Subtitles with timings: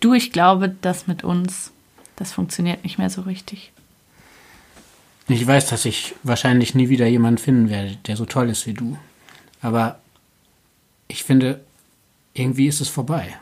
[0.00, 1.72] Du, ich glaube, das mit uns,
[2.16, 3.72] das funktioniert nicht mehr so richtig.
[5.28, 8.74] Ich weiß, dass ich wahrscheinlich nie wieder jemanden finden werde, der so toll ist wie
[8.74, 8.96] du.
[9.60, 9.98] Aber
[11.08, 11.60] ich finde,
[12.34, 13.36] irgendwie ist es vorbei.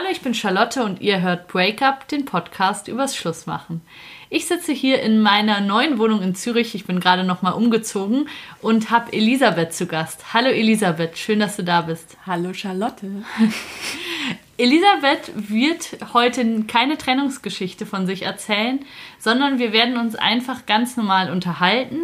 [0.00, 3.82] Hallo, ich bin Charlotte und ihr hört Breakup, den Podcast übers Schlussmachen.
[4.30, 6.74] Ich sitze hier in meiner neuen Wohnung in Zürich.
[6.74, 8.26] Ich bin gerade noch mal umgezogen
[8.62, 10.32] und habe Elisabeth zu Gast.
[10.32, 12.16] Hallo Elisabeth, schön, dass du da bist.
[12.24, 13.06] Hallo Charlotte.
[14.56, 18.80] Elisabeth wird heute keine Trennungsgeschichte von sich erzählen,
[19.18, 21.98] sondern wir werden uns einfach ganz normal unterhalten.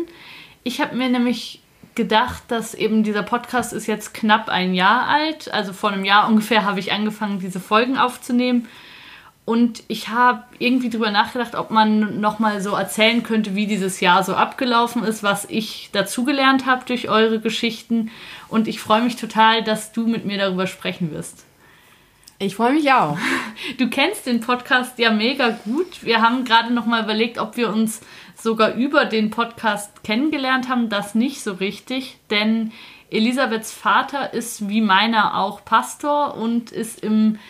[0.65, 1.63] Ich habe mir nämlich
[1.97, 5.53] gedacht, dass eben dieser Podcast ist jetzt knapp ein Jahr alt.
[5.53, 8.69] Also vor einem Jahr ungefähr habe ich angefangen, diese Folgen aufzunehmen.
[9.45, 14.25] Und ich habe irgendwie drüber nachgedacht, ob man nochmal so erzählen könnte, wie dieses Jahr
[14.25, 18.11] so abgelaufen ist, was ich dazugelernt habe durch eure Geschichten.
[18.49, 21.45] Und ich freue mich total, dass du mit mir darüber sprechen wirst.
[22.39, 23.17] Ich freue mich auch.
[23.79, 26.05] Du kennst den Podcast ja mega gut.
[26.05, 28.01] Wir haben gerade nochmal überlegt, ob wir uns
[28.47, 30.89] sogar über den Podcast kennengelernt haben.
[30.89, 32.71] Das nicht so richtig, denn
[33.11, 37.41] Elisabeths Vater ist wie meiner auch Pastor und ist im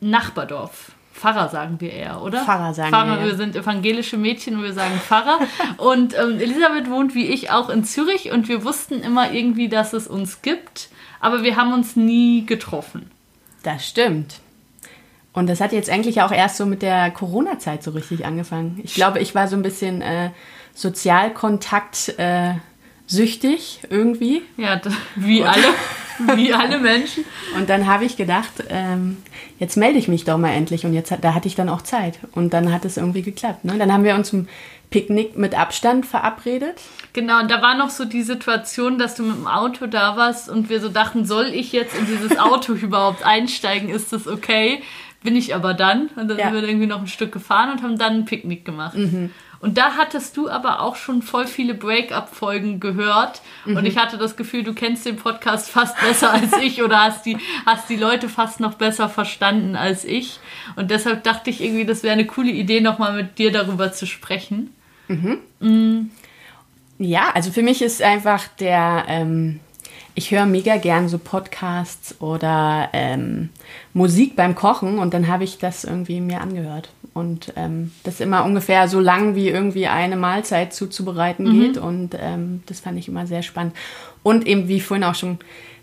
[0.00, 0.92] Nachbardorf.
[1.12, 2.44] Pfarrer sagen wir eher, oder?
[2.44, 3.22] Pfarrer sagen Pfarrer, wir.
[3.22, 3.26] Ja.
[3.26, 5.40] Wir sind evangelische Mädchen und wir sagen Pfarrer.
[5.78, 9.92] und ähm, Elisabeth wohnt wie ich auch in Zürich und wir wussten immer irgendwie, dass
[9.92, 13.10] es uns gibt, aber wir haben uns nie getroffen.
[13.64, 14.41] Das stimmt.
[15.32, 18.80] Und das hat jetzt eigentlich auch erst so mit der Corona-Zeit so richtig angefangen.
[18.84, 20.30] Ich glaube, ich war so ein bisschen äh,
[20.74, 22.54] Sozialkontakt äh,
[23.06, 24.42] süchtig irgendwie.
[24.56, 24.80] Ja,
[25.16, 25.68] wie alle,
[26.36, 27.24] wie alle Menschen.
[27.56, 29.18] Und dann habe ich gedacht, ähm,
[29.58, 30.84] jetzt melde ich mich doch mal endlich.
[30.84, 32.18] Und jetzt hat, da hatte ich dann auch Zeit.
[32.32, 33.64] Und dann hat es irgendwie geklappt.
[33.64, 33.78] Ne?
[33.78, 34.48] Dann haben wir uns zum
[34.90, 36.80] Picknick mit Abstand verabredet.
[37.14, 40.50] Genau, und da war noch so die Situation, dass du mit dem Auto da warst
[40.50, 43.88] und wir so dachten, soll ich jetzt in dieses Auto überhaupt einsteigen?
[43.88, 44.82] Ist das okay?
[45.22, 46.08] Bin ich aber dann.
[46.16, 46.50] Und dann Ja.
[46.50, 48.96] sind wir irgendwie noch ein Stück gefahren und haben dann ein Picknick gemacht.
[49.60, 53.42] Und da hattest du aber auch schon voll viele Break-up-Folgen gehört.
[53.64, 57.24] Und ich hatte das Gefühl, du kennst den Podcast fast besser als ich oder hast
[57.24, 60.40] die, hast die Leute fast noch besser verstanden als ich.
[60.74, 64.04] Und deshalb dachte ich irgendwie, das wäre eine coole Idee, nochmal mit dir darüber zu
[64.06, 64.74] sprechen.
[66.98, 69.60] Ja, also für mich ist einfach der, ähm,
[70.14, 73.48] ich höre mega gern so Podcasts oder ähm,
[73.94, 76.90] Musik beim Kochen und dann habe ich das irgendwie mir angehört.
[77.14, 81.76] Und ähm, das immer ungefähr so lang, wie irgendwie eine Mahlzeit zuzubereiten geht.
[81.76, 83.74] Und ähm, das fand ich immer sehr spannend.
[84.22, 85.38] Und eben, wie vorhin auch schon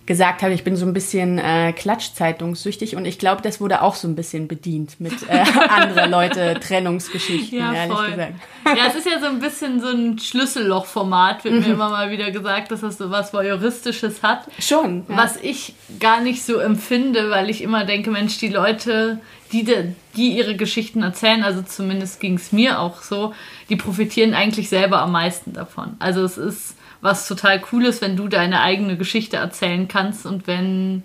[0.10, 3.94] gesagt habe, ich bin so ein bisschen äh, Klatschzeitungssüchtig und ich glaube, das wurde auch
[3.96, 8.10] so ein bisschen bedient mit äh, andere Leute Trennungsgeschichten, Ja, ehrlich voll.
[8.12, 8.34] gesagt.
[8.66, 11.60] Ja, es ist ja so ein bisschen so ein Schlüssellochformat, wird Mhm.
[11.62, 14.48] mir immer mal wieder gesagt, dass das so was Voyeuristisches hat.
[14.60, 15.06] Schon.
[15.08, 15.18] Ja.
[15.18, 19.20] Was ich gar nicht so empfinde, weil ich immer denke, Mensch, die Leute,
[19.52, 23.34] die, de- die ihre Geschichten erzählen, also zumindest ging es mir auch so,
[23.70, 25.96] die profitieren eigentlich selber am meisten davon.
[26.00, 31.04] Also es ist was total Cooles, wenn du deine eigene Geschichte erzählen kannst und wenn,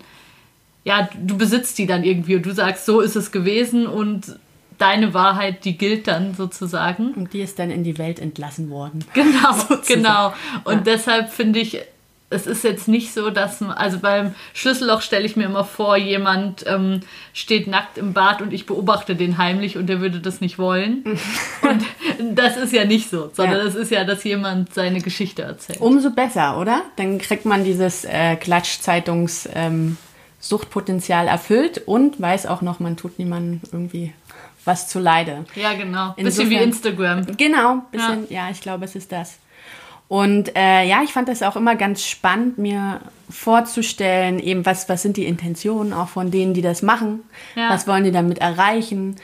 [0.83, 4.37] ja, du besitzt die dann irgendwie und du sagst, so ist es gewesen und
[4.77, 7.13] deine Wahrheit, die gilt dann sozusagen.
[7.13, 9.05] Und die ist dann in die Welt entlassen worden.
[9.13, 9.55] Genau,
[9.87, 10.33] genau.
[10.63, 11.79] Und deshalb finde ich,
[12.29, 15.95] es ist jetzt nicht so, dass, man- also beim Schlüsselloch stelle ich mir immer vor,
[15.95, 17.01] jemand ähm,
[17.33, 21.03] steht nackt im Bad und ich beobachte den heimlich und der würde das nicht wollen.
[21.61, 23.63] und das ist ja nicht so, sondern Ja.
[23.65, 25.79] das ist ja, dass jemand seine Geschichte erzählt.
[25.81, 26.81] Umso besser, oder?
[26.95, 29.97] Dann kriegt man dieses äh, Klatschzeitungs ähm,
[30.39, 34.13] Suchtpotenzial erfüllt und weiß auch noch, man tut niemandem irgendwie
[34.63, 35.45] was zuleide.
[35.55, 36.13] Ja, genau.
[36.17, 36.63] Bisschen wie Insofern-
[37.23, 37.37] Instagram.
[37.37, 38.49] Genau, bisschen, ja.
[38.49, 39.37] ich glaube, es ist das.
[40.07, 45.01] Und äh, ja, ich fand das auch immer ganz spannend, mir vorzustellen, eben was, was
[45.01, 47.21] sind die Intentionen auch von denen, die das machen?
[47.55, 47.69] Ja.
[47.69, 49.15] Was wollen die damit erreichen?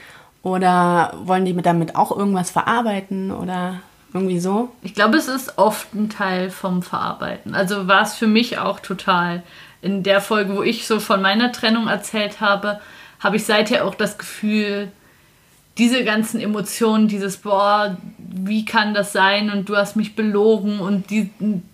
[0.42, 3.80] Oder wollen die mit damit auch irgendwas verarbeiten oder
[4.12, 4.70] irgendwie so?
[4.82, 7.54] Ich glaube, es ist oft ein Teil vom Verarbeiten.
[7.54, 9.44] Also war es für mich auch total.
[9.82, 12.80] In der Folge, wo ich so von meiner Trennung erzählt habe,
[13.20, 14.90] habe ich seither auch das Gefühl,
[15.78, 21.10] diese ganzen Emotionen, dieses, boah, wie kann das sein und du hast mich belogen und
[21.10, 21.30] die,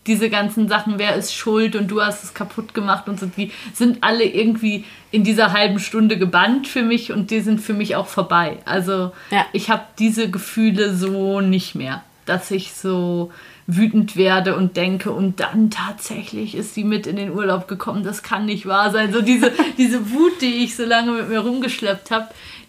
[0.06, 3.50] diese ganzen Sachen, wer ist schuld und du hast es kaputt gemacht und so, die
[3.74, 7.96] sind alle irgendwie in dieser halben Stunde gebannt für mich und die sind für mich
[7.96, 8.58] auch vorbei.
[8.64, 9.46] Also Ja.
[9.52, 13.32] ich habe diese Gefühle so nicht mehr, dass ich so
[13.66, 18.22] wütend werde und denke und dann tatsächlich ist sie mit in den Urlaub gekommen, das
[18.22, 19.12] kann nicht wahr sein.
[19.12, 22.28] So diese, diese Wut, die ich so lange mit mir rumgeschleppt habe,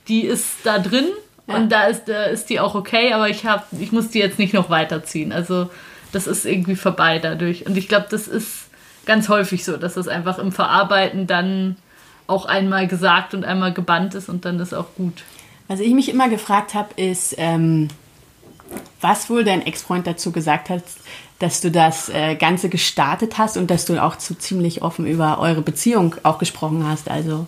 [0.10, 1.06] die ist da drin
[1.48, 4.38] und da ist, da ist die auch okay, aber ich, hab, ich muss die jetzt
[4.38, 5.32] nicht noch weiterziehen.
[5.32, 5.70] Also
[6.12, 7.66] das ist irgendwie vorbei dadurch.
[7.66, 8.68] Und ich glaube, das ist
[9.06, 11.78] ganz häufig so, dass das einfach im Verarbeiten dann
[12.28, 15.24] auch einmal gesagt und einmal gebannt ist und dann ist auch gut.
[15.68, 17.88] Was ich mich immer gefragt habe, ist, ähm,
[19.02, 20.84] was wohl dein Ex-Freund dazu gesagt hat,
[21.40, 25.40] dass du das äh, Ganze gestartet hast und dass du auch zu ziemlich offen über
[25.40, 27.10] eure Beziehung auch gesprochen hast.
[27.10, 27.48] Also,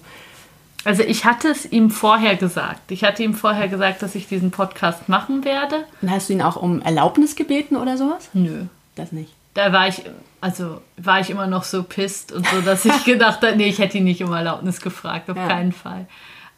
[0.84, 2.92] Also ich hatte es ihm vorher gesagt.
[2.92, 5.84] Ich hatte ihm vorher gesagt, dass ich diesen Podcast machen werde.
[6.02, 8.30] und hast du ihn auch um Erlaubnis gebeten oder sowas?
[8.34, 8.66] Nö.
[8.96, 9.32] Das nicht.
[9.54, 10.02] Da war ich,
[10.40, 13.80] also war ich immer noch so pisst und so, dass ich gedacht habe, nee, ich
[13.80, 15.48] hätte ihn nicht um Erlaubnis gefragt, auf Ja.
[15.48, 16.08] keinen Fall.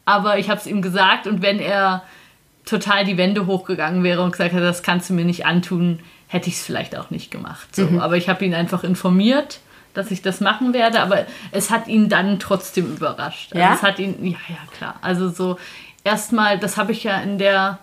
[0.05, 2.03] Aber ich habe es ihm gesagt und wenn er
[2.65, 6.49] total die Wände hochgegangen wäre und gesagt hätte, das kannst du mir nicht antun, hätte
[6.49, 7.75] ich es vielleicht auch nicht gemacht.
[7.75, 7.87] So.
[7.99, 9.59] Aber ich habe ihn einfach informiert,
[9.93, 13.53] dass ich das machen werde, aber es hat ihn dann trotzdem überrascht.
[13.53, 13.73] Also Ja?
[13.73, 14.95] es hat ihn, ja, ja, klar.
[15.01, 15.57] Also so
[16.03, 17.79] erstmal, das habe ich ja in der,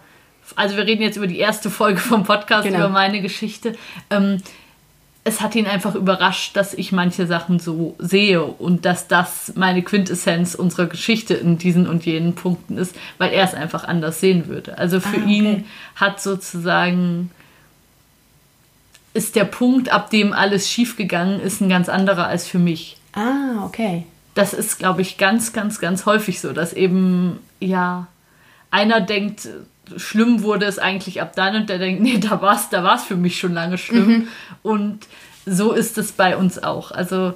[0.56, 2.78] also wir reden jetzt über die erste Folge vom Podcast, Genau.
[2.78, 3.74] über meine Geschichte.
[4.10, 4.42] Ähm,
[5.22, 9.82] es hat ihn einfach überrascht, dass ich manche Sachen so sehe und dass das meine
[9.82, 14.48] Quintessenz unserer Geschichte in diesen und jenen Punkten ist, weil er es einfach anders sehen
[14.48, 14.78] würde.
[14.78, 15.30] Also für Ah, okay.
[15.30, 15.64] ihn
[15.94, 17.30] hat sozusagen
[19.12, 22.96] ist der Punkt, ab dem alles schiefgegangen ist, ein ganz anderer als für mich.
[23.12, 24.06] Ah, okay.
[24.34, 28.06] Das ist, glaube ich, ganz, ganz, ganz häufig so, dass eben, ja,
[28.70, 29.48] einer denkt,
[29.96, 33.04] schlimm wurde es eigentlich ab dann und der denkt, nee, da war es da war's
[33.04, 34.28] für mich schon lange schlimm.
[34.62, 35.06] Und
[35.46, 36.92] so ist es bei uns auch.
[36.92, 37.34] Also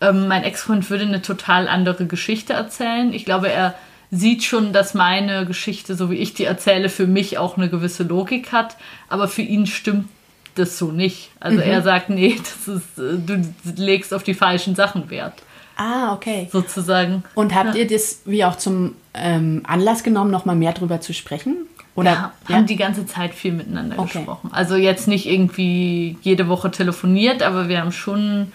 [0.00, 3.14] ähm, mein Ex-Freund würde eine total andere Geschichte erzählen.
[3.14, 3.74] Ich glaube, er
[4.10, 8.02] sieht schon, dass meine Geschichte, so wie ich die erzähle, für mich auch eine gewisse
[8.02, 8.76] Logik hat,
[9.08, 10.08] aber für ihn stimmt
[10.54, 11.30] das so nicht.
[11.40, 13.42] Also er sagt, nee, das ist, äh, du
[13.76, 15.42] legst auf die falschen Sachen Wert,
[15.76, 16.48] Ah, okay.
[16.52, 17.24] sozusagen.
[17.34, 21.56] Und habt ihr das wie auch zum ähm, Anlass genommen, nochmal mehr drüber zu sprechen?
[21.96, 24.18] Oder ja, haben die ganze Zeit viel miteinander Okay.
[24.18, 24.50] gesprochen.
[24.52, 28.52] Also jetzt nicht irgendwie jede Woche telefoniert, aber wir haben schon,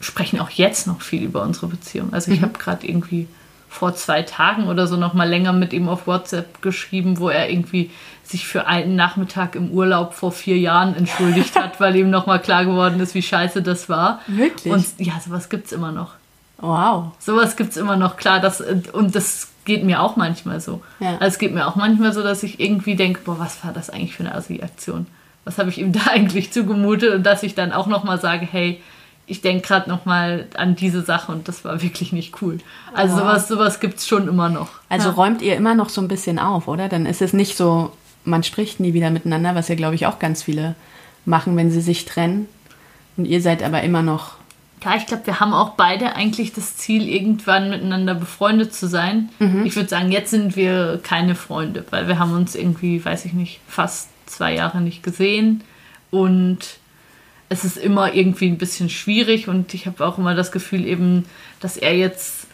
[0.00, 2.12] sprechen auch jetzt noch viel über unsere Beziehung.
[2.12, 2.36] Also Mhm.
[2.36, 3.26] ich habe gerade irgendwie
[3.68, 7.50] vor zwei Tagen oder so noch mal länger mit ihm auf WhatsApp geschrieben, wo er
[7.50, 7.90] irgendwie
[8.28, 12.38] sich für einen Nachmittag im Urlaub vor vier Jahren entschuldigt hat, weil ihm noch mal
[12.38, 14.20] klar geworden ist, wie scheiße das war.
[14.26, 14.72] Wirklich?
[14.72, 16.12] Und ja, sowas gibt's immer noch.
[16.58, 17.12] wow.
[17.18, 18.40] Sowas gibt es immer noch, klar.
[18.40, 18.60] Das,
[18.92, 20.82] und das geht mir auch manchmal so.
[21.00, 21.12] Ja.
[21.12, 23.90] Also es geht mir auch manchmal so, dass ich irgendwie denke, boah, was war das
[23.90, 25.06] eigentlich für eine Assi-Aktion?
[25.44, 27.14] Was habe ich ihm da eigentlich zugemutet?
[27.14, 28.80] Und dass ich dann auch nochmal sage, hey,
[29.26, 32.58] ich denke gerade nochmal an diese Sache und das war wirklich nicht cool.
[32.94, 33.20] Also Wow.
[33.20, 34.68] sowas, sowas gibt es schon immer noch.
[34.88, 35.14] Also ja.
[35.14, 36.88] räumt ihr immer noch so ein bisschen auf, oder?
[36.88, 37.92] Dann ist es nicht so,
[38.28, 40.74] man spricht nie wieder miteinander, was ja, glaube ich, auch ganz viele
[41.24, 42.48] machen, wenn sie sich trennen.
[43.16, 44.36] Und ihr seid aber immer noch.
[44.84, 49.28] Ja, ich glaube, wir haben auch beide eigentlich das Ziel, irgendwann miteinander befreundet zu sein.
[49.64, 53.32] Ich würde sagen, jetzt sind wir keine Freunde, weil wir haben uns irgendwie, weiß ich
[53.32, 55.64] nicht, fast zwei Jahre nicht gesehen.
[56.12, 56.78] Und
[57.48, 61.24] es ist immer irgendwie ein bisschen schwierig und ich habe auch immer das Gefühl eben,
[61.60, 62.46] dass er jetzt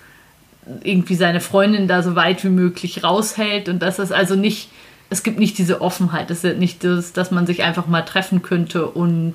[0.83, 4.71] irgendwie seine Freundin da so weit wie möglich raushält und dass es also nicht,
[5.11, 8.43] es gibt nicht diese Offenheit, es ist nicht das, dass man sich einfach mal treffen
[8.43, 9.35] könnte und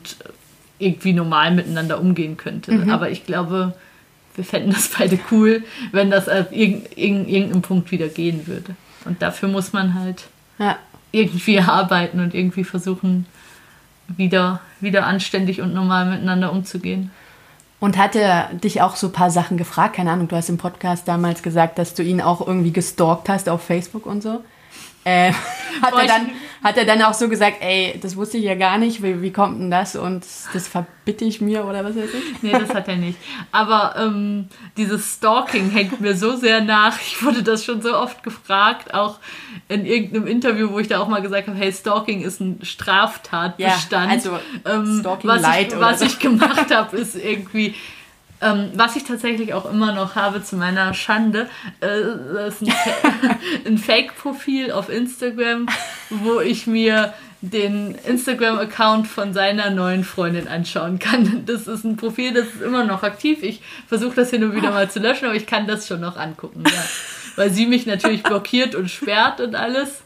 [0.80, 2.86] irgendwie normal miteinander umgehen könnte.
[2.90, 3.74] Aber ich glaube,
[4.36, 8.76] wir fänden das beide cool, wenn das auf irgend, irgend, irgendeinem Punkt wieder gehen würde.
[9.06, 10.24] Und dafür muss man halt
[10.58, 10.78] Ja.
[11.12, 13.26] irgendwie arbeiten und irgendwie versuchen,
[14.08, 17.12] wieder, wieder anständig und normal miteinander umzugehen.
[17.80, 19.96] Und hat er dich auch so ein paar Sachen gefragt?
[19.96, 23.48] Keine Ahnung, du hast im Podcast damals gesagt, dass du ihn auch irgendwie gestalkt hast
[23.48, 24.44] auf Facebook und so.
[25.10, 25.34] Äh,
[25.82, 26.30] hat, Boah, er dann,
[26.64, 29.32] hat er dann auch so gesagt, ey, das wusste ich ja gar nicht, wie, wie
[29.32, 32.44] kommt denn das und das verbitte ich mir oder was weiß ich?
[32.44, 33.18] Nee, das hat er nicht.
[33.52, 37.00] Aber ähm, dieses Stalking hängt mir so sehr nach.
[37.02, 39.20] Ich wurde das schon so oft gefragt, auch
[39.68, 44.06] in irgendeinem Interview, wo ich da auch mal gesagt habe, hey, Stalking ist ein Straftatbestand.
[44.24, 46.06] Ja, also ähm, Stalking was ich, oder was so.
[46.06, 47.76] ich gemacht habe, ist irgendwie
[48.42, 51.50] ähm, was ich tatsächlich auch immer noch habe zu meiner Schande,
[51.82, 52.74] äh, ist ein,
[53.66, 55.68] ein Fake-Profil auf Instagram,
[56.10, 61.44] wo ich mir den Instagram-Account von seiner neuen Freundin anschauen kann.
[61.46, 63.44] Das ist ein Profil, das ist immer noch aktiv.
[63.44, 66.18] Ich versuche das hin und wieder mal zu löschen, aber ich kann das schon noch
[66.18, 66.64] angucken.
[66.66, 66.84] Ja.
[67.38, 70.02] Weil sie mich natürlich blockiert und sperrt und alles.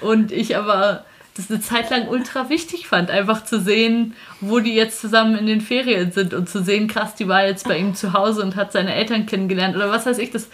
[0.00, 1.04] Und ich aber
[1.38, 5.46] das eine Zeit lang ultra wichtig fand, einfach zu sehen, wo die jetzt zusammen in
[5.46, 8.56] den Ferien sind und zu sehen, krass, die war jetzt bei ihm zu Hause und
[8.56, 10.48] hat seine Eltern kennengelernt oder was weiß ich, das,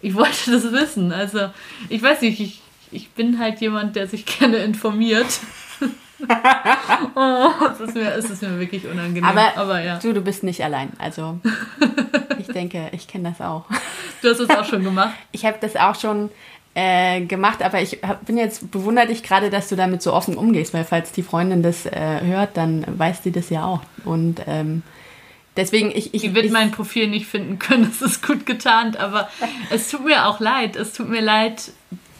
[0.00, 1.12] ich wollte das wissen.
[1.12, 1.50] Also,
[1.88, 2.60] ich weiß nicht, ich,
[2.92, 5.40] ich bin halt jemand, der sich gerne informiert.
[7.14, 9.24] oh, es ist, mir, es ist mir wirklich unangenehm.
[9.24, 10.90] Aber, Aber ja, du, du bist nicht allein.
[10.98, 11.38] Also
[12.38, 13.66] ich denke, ich kenne das auch.
[14.22, 15.14] du hast es auch schon gemacht.
[15.32, 16.30] Ich habe das auch schon
[16.78, 20.36] äh, gemacht, aber ich hab, bin jetzt bewundert dich gerade, dass du damit so offen
[20.36, 23.80] umgehst, weil falls die Freundin das äh, hört, dann weiß sie das ja auch.
[24.04, 24.84] Und ähm,
[25.56, 26.14] Deswegen, ich.
[26.14, 29.28] ich Die wird ich, mein Profil nicht finden können, das ist gut getarnt, aber
[29.70, 30.76] es tut mir auch leid.
[30.76, 31.72] Es tut mir leid,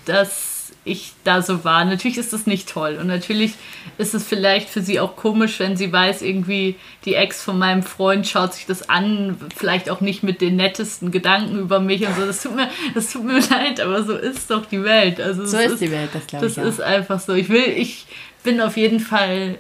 [0.07, 0.58] dass
[0.89, 1.85] ich da so war.
[1.85, 3.53] Natürlich ist das nicht toll und natürlich
[3.99, 7.83] ist es vielleicht für sie auch komisch, wenn sie weiß, irgendwie die Ex von meinem
[7.83, 12.17] Freund schaut sich das an, vielleicht auch nicht mit den nettesten Gedanken über mich und
[12.17, 12.27] so.
[12.27, 15.21] Das tut mir, das tut mir leid, aber so ist doch die Welt.
[15.21, 16.55] Also so ist, ist die Welt, das glaube ich.
[16.55, 17.35] Das ist einfach so.
[17.35, 18.07] Ich will, ich
[18.43, 19.59] bin auf jeden Fall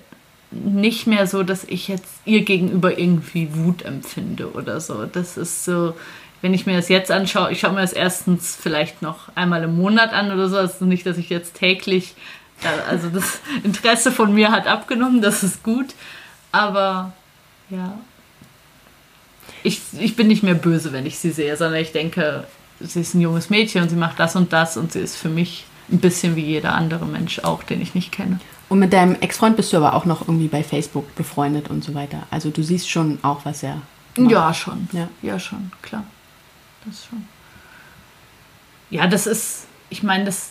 [0.50, 5.04] nicht mehr so, dass ich jetzt ihr gegenüber irgendwie Wut empfinde oder so.
[5.04, 5.94] Das ist so,
[6.40, 9.76] wenn ich mir das jetzt anschaue, ich schaue mir das erstens vielleicht noch einmal im
[9.76, 10.57] Monat an oder so.
[10.57, 12.14] Also nicht, dass ich jetzt täglich,
[12.62, 15.95] äh, also das Interesse von mir hat abgenommen, das ist gut.
[16.52, 17.12] Aber
[17.71, 17.99] ja,
[19.62, 22.45] ich, ich bin nicht mehr böse, wenn ich sie sehe, sondern ich denke,
[22.80, 25.28] sie ist ein junges Mädchen und sie macht das und das und sie ist für
[25.28, 28.38] mich ein bisschen wie jeder andere Mensch auch, den ich nicht kenne.
[28.68, 31.95] Und mit deinem Ex-Freund bist du aber auch noch irgendwie bei Facebook befreundet und so
[31.95, 32.25] weiter.
[32.30, 33.80] Also du siehst schon auch, was er.
[34.16, 34.30] Macht.
[34.30, 34.88] Ja, schon.
[34.92, 35.09] Ja.
[35.23, 36.04] ja, schon, klar.
[36.85, 37.26] Das schon.
[38.90, 40.50] Ja, das ist, ich meine, das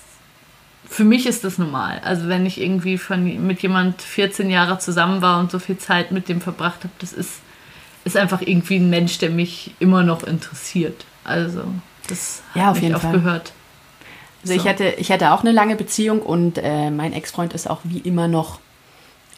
[0.89, 2.01] für mich ist das normal.
[2.03, 6.11] Also wenn ich irgendwie von, mit jemand 14 Jahre zusammen war und so viel Zeit
[6.11, 7.41] mit dem verbracht habe, das ist,
[8.05, 11.05] ist einfach irgendwie ein Mensch, der mich immer noch interessiert.
[11.23, 11.63] Also
[12.07, 13.11] das ja, auf jeden Fall.
[13.11, 13.51] gehört.
[14.43, 14.59] Also so.
[14.59, 17.99] ich, hatte, ich hatte auch eine lange Beziehung und äh, mein Ex-Freund ist auch wie
[17.99, 18.59] immer noch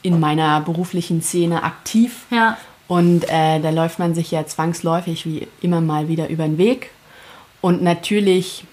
[0.01, 2.25] in meiner beruflichen Szene aktiv.
[2.29, 2.57] Ja.
[2.89, 6.89] Und äh, da läuft man sich ja zwangsläufig wie immer mal wieder über den Weg.
[7.61, 8.65] Und natürlich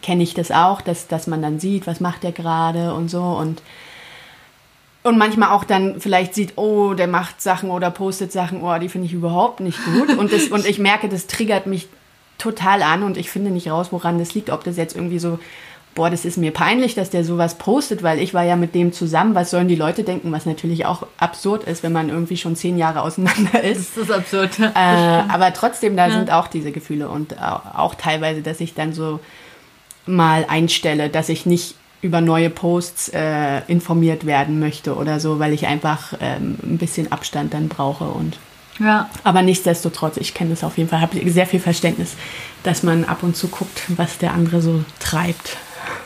[0.00, 3.22] kenne ich das auch, dass, dass man dann sieht, was macht der gerade und so.
[3.22, 3.60] Und,
[5.02, 8.88] und manchmal auch dann vielleicht sieht, oh, der macht Sachen oder postet Sachen, oh, die
[8.88, 10.16] finde ich überhaupt nicht gut.
[10.16, 11.88] Und, das, und ich merke, das triggert mich
[12.38, 14.48] total an und ich finde nicht raus, woran das liegt.
[14.48, 15.38] Ob das jetzt irgendwie so
[15.96, 18.92] boah, das ist mir peinlich, dass der sowas postet, weil ich war ja mit dem
[18.92, 19.34] zusammen.
[19.34, 20.30] Was sollen die Leute denken?
[20.30, 23.96] Was natürlich auch absurd ist, wenn man irgendwie schon zehn Jahre auseinander ist.
[23.96, 24.60] Das ist absurd.
[24.60, 26.12] Äh, aber trotzdem, da ja.
[26.14, 29.18] sind auch diese Gefühle und auch teilweise, dass ich dann so
[30.06, 35.52] mal einstelle, dass ich nicht über neue Posts äh, informiert werden möchte oder so, weil
[35.52, 38.38] ich einfach ähm, ein bisschen Abstand dann brauche und
[38.78, 39.08] ja.
[39.24, 42.14] Aber nichtsdestotrotz, ich kenne das auf jeden Fall, habe sehr viel Verständnis,
[42.62, 45.56] dass man ab und zu guckt, was der andere so treibt.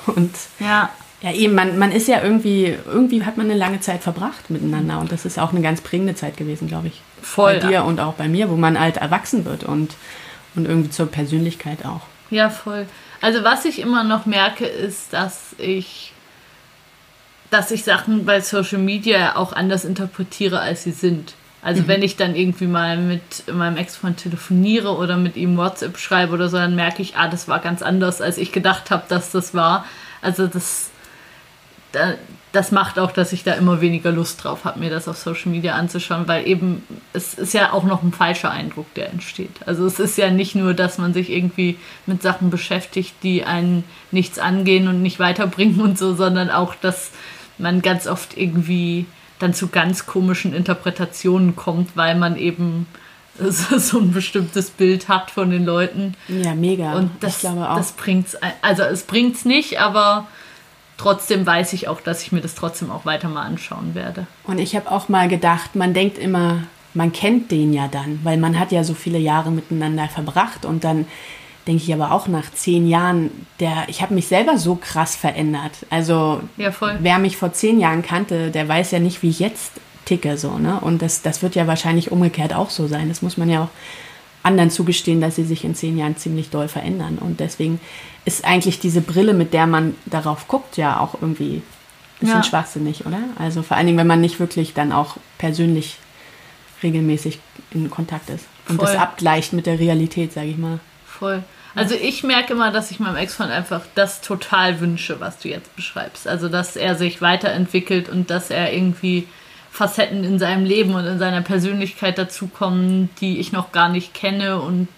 [0.06, 0.90] Und ja.
[1.22, 4.99] Ja, eben, man, man ist ja irgendwie, irgendwie hat man eine lange Zeit verbracht miteinander
[5.00, 7.02] und das ist auch eine ganz prägende Zeit gewesen, glaube ich.
[7.20, 7.58] Voll.
[7.58, 9.96] Bei dir und auch bei mir, wo man halt erwachsen wird und,
[10.54, 12.00] und irgendwie zur Persönlichkeit auch.
[12.30, 12.87] Ja, voll.
[13.20, 16.14] Also was ich immer noch merke, ist, dass ich,
[17.50, 21.34] dass ich Sachen bei Social Media auch anders interpretiere, als sie sind.
[21.62, 21.88] Also mhm.
[21.88, 26.49] wenn ich dann irgendwie mal mit meinem Ex-Freund telefoniere oder mit ihm WhatsApp schreibe oder
[26.49, 29.55] so, dann merke ich, ah, das war ganz anders, als ich gedacht habe, dass das
[29.55, 29.85] war.
[30.23, 30.90] Also das,
[32.52, 35.50] das macht auch, dass ich da immer weniger Lust drauf habe, mir das auf Social
[35.50, 39.67] Media anzuschauen, weil eben es ist ja auch noch ein falscher Eindruck, der entsteht.
[39.67, 43.85] Also es ist ja nicht nur, dass man sich irgendwie mit Sachen beschäftigt, die einen
[44.11, 47.11] nichts angehen und nicht weiterbringen und so, sondern auch, dass
[47.59, 49.05] man ganz oft irgendwie
[49.40, 52.87] dann zu ganz komischen Interpretationen kommt, weil man eben
[53.40, 56.14] so ein bestimmtes Bild hat von den Leuten.
[56.28, 56.94] Ja, mega.
[56.94, 57.76] Und das, ich glaube auch.
[57.76, 60.28] das bringt's, also es bringt's nicht, aber
[60.99, 64.26] trotzdem weiß ich auch, dass ich mir das trotzdem auch weiter mal anschauen werde.
[64.44, 68.37] Und ich habe auch mal gedacht, man denkt immer, man kennt den ja dann, weil
[68.37, 71.06] man hat ja so viele Jahre miteinander verbracht und dann
[71.67, 75.73] denke ich aber auch nach zehn Jahren, der, ich habe mich selber so krass verändert.
[75.90, 79.73] Also ja, wer mich vor zehn Jahren kannte, der weiß ja nicht, wie ich jetzt
[80.05, 80.81] ticke so, ne?
[80.81, 83.09] Und das, das wird ja wahrscheinlich umgekehrt auch so sein.
[83.09, 83.69] Das muss man ja auch
[84.43, 87.19] anderen zugestehen, dass sie sich in zehn Jahren ziemlich doll verändern.
[87.19, 87.81] Und deswegen
[88.25, 91.62] ist eigentlich diese Brille, mit der man darauf guckt, ja auch irgendwie ein
[92.21, 92.43] bisschen ja.
[92.43, 93.21] schwachsinnig, oder?
[93.38, 95.99] Also vor allen Dingen, wenn man nicht wirklich dann auch persönlich
[96.83, 97.38] regelmäßig
[97.73, 98.87] in Kontakt ist und Voll.
[98.87, 100.81] das abgleicht mit der Realität, sage ich mal.
[101.21, 101.45] Voll.
[101.75, 105.77] Also ich merke immer, dass ich meinem Ex-Freund einfach das total wünsche, was du jetzt
[105.77, 106.27] beschreibst.
[106.27, 109.29] Also dass er sich weiterentwickelt und dass er irgendwie
[109.71, 114.61] Facetten in seinem Leben und in seiner Persönlichkeit dazukommen, die ich noch gar nicht kenne
[114.61, 114.89] und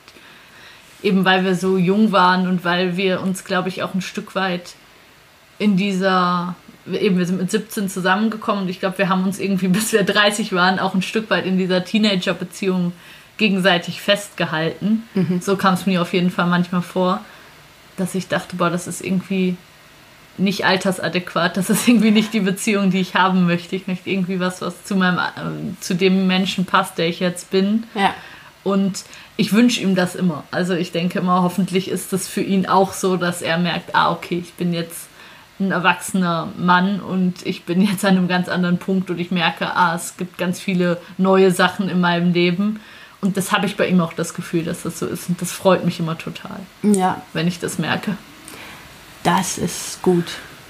[1.03, 4.35] eben weil wir so jung waren und weil wir uns, glaube ich, auch ein Stück
[4.35, 4.75] weit
[5.59, 6.55] in dieser,
[6.91, 10.05] eben wir sind mit 17 zusammengekommen und ich glaube, wir haben uns irgendwie, bis wir
[10.05, 12.93] 30 waren, auch ein Stück weit in dieser Teenager-Beziehung
[13.43, 15.03] gegenseitig festgehalten.
[15.15, 15.41] Mhm.
[15.41, 17.21] So kam es mir auf jeden Fall manchmal vor,
[17.97, 19.57] dass ich dachte, boah, das ist irgendwie
[20.39, 23.75] nicht altersadäquat, das ist irgendwie nicht die Beziehung, die ich haben möchte.
[23.75, 27.51] Ich möchte irgendwie was, was zu meinem, äh, zu dem Menschen passt, der ich jetzt
[27.51, 27.83] bin.
[27.97, 28.15] Ja.
[28.63, 29.03] Und
[29.37, 30.45] ich wünsche ihm das immer.
[30.53, 34.13] Also ich denke immer, hoffentlich ist das für ihn auch so, dass er merkt, ah,
[34.13, 35.09] okay, ich bin jetzt
[35.59, 39.75] ein erwachsener Mann und ich bin jetzt an einem ganz anderen Punkt und ich merke,
[39.75, 42.79] ah, es gibt ganz viele neue Sachen in meinem Leben
[43.23, 45.29] Und das habe ich bei ihm auch das Gefühl, dass das so ist.
[45.31, 48.17] Und das freut mich immer total, Ja, wenn ich das merke.
[49.23, 50.27] das ist gut.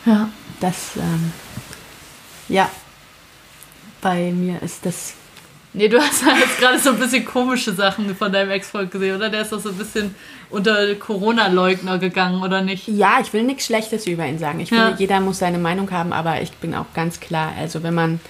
[0.07, 0.29] Ja.
[0.61, 1.33] Das, ähm,
[2.49, 2.71] ja,
[4.01, 5.15] bei mir ist das,
[5.75, 9.17] Nee, du hast ja jetzt gerade so ein bisschen komische Sachen von deinem Ex-Freund gesehen,
[9.17, 9.31] oder?
[9.31, 10.15] Der ist doch so ein bisschen
[10.51, 12.87] unter Corona-Leugner gegangen, oder nicht?
[12.89, 14.61] ja, ich will nichts Schlechtes über ihn sagen.
[14.61, 14.89] Ich Ja.
[14.89, 18.21] finde, jeder muss seine Meinung haben, aber ich bin auch ganz klar, also wenn man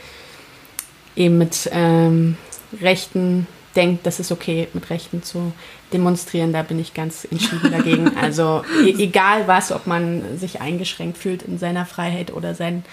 [1.17, 2.37] eben mit ähm,
[2.81, 5.52] Rechten denkt, das ist okay, mit Rechten zu
[5.93, 8.12] demonstrieren, da bin ich ganz entschieden dagegen.
[8.21, 12.85] Also e egal was, ob man sich eingeschränkt fühlt in seiner Freiheit oder seinen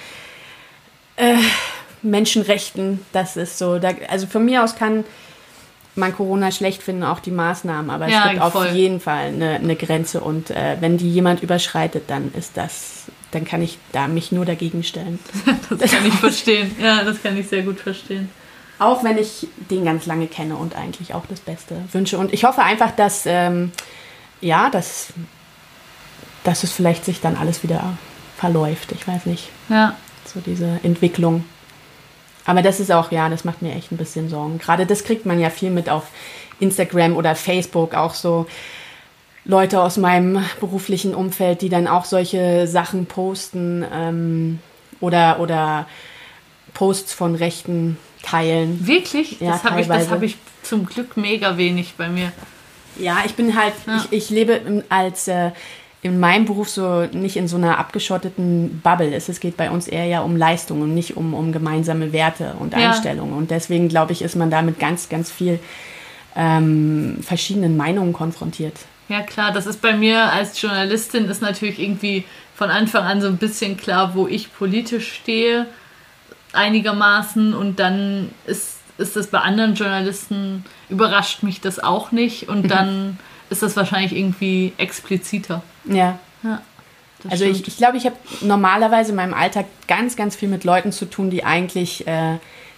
[1.16, 1.38] äh,
[2.02, 3.80] Menschenrechten, das ist so.
[3.80, 5.04] Da, also von mir aus kann
[5.96, 8.68] man Corona schlecht finden, auch die Maßnahmen, aber Ja, es gibt voll.
[8.68, 13.04] auf jeden Fall eine, eine Grenze und äh, wenn die jemand überschreitet, dann ist das,
[13.32, 15.20] dann kann ich da mich nur dagegen stellen.
[15.78, 16.76] Das kann ich verstehen.
[16.82, 18.30] Ja, das kann ich sehr gut verstehen.
[18.80, 22.18] Auch wenn ich den ganz lange kenne und eigentlich auch das Beste wünsche.
[22.18, 23.72] Und ich hoffe einfach, dass, ähm,
[24.42, 25.08] ja, dass,
[26.46, 27.98] dass es vielleicht sich dann alles wieder
[28.38, 28.94] verläuft.
[28.94, 29.96] Ich weiß nicht, Ja.
[30.26, 31.44] so diese Entwicklung.
[32.46, 34.58] Aber das ist auch, ja, das macht mir echt ein bisschen Sorgen.
[34.60, 36.06] Gerade das kriegt man ja viel mit auf
[36.60, 38.48] Instagram oder Facebook, auch so
[39.46, 44.60] Leute aus meinem beruflichen Umfeld, die dann auch solche Sachen posten ähm,
[45.00, 45.86] oder, oder
[46.74, 47.98] Posts von Rechten
[48.30, 48.86] teilen.
[48.86, 49.40] Wirklich?
[49.40, 52.32] Ja, das habe ich, das hab ich zum Glück mega wenig bei mir.
[52.98, 54.06] Ja, ich bin halt, Ja.
[54.12, 55.52] ich, ich lebe als äh,
[56.02, 59.14] in meinem Beruf so nicht in so einer abgeschotteten Bubble.
[59.14, 62.54] Es, es geht bei uns eher ja um Leistung und nicht um, um gemeinsame Werte
[62.60, 62.90] und Ja.
[62.90, 63.34] Einstellungen.
[63.34, 65.60] Und deswegen glaube ich, ist man da mit ganz, ganz viel
[66.36, 68.76] ähm, verschiedenen Meinungen konfrontiert.
[69.10, 72.24] Ja, klar, das ist bei mir als Journalistin ist natürlich irgendwie
[72.56, 75.66] von Anfang an so ein bisschen klar, wo ich politisch stehe,
[76.54, 77.54] einigermaßen.
[77.54, 82.50] Und dann ist, ist das bei anderen Journalisten, überrascht mich das auch nicht.
[82.50, 85.62] Und dann ist das wahrscheinlich irgendwie expliziter.
[85.86, 86.20] Ja.
[86.44, 86.62] Ja,
[87.24, 87.68] das Also ich, stimmt.
[87.68, 91.30] ich glaube, ich habe normalerweise in meinem Alltag ganz, ganz viel mit Leuten zu tun,
[91.30, 92.38] die eigentlich, äh,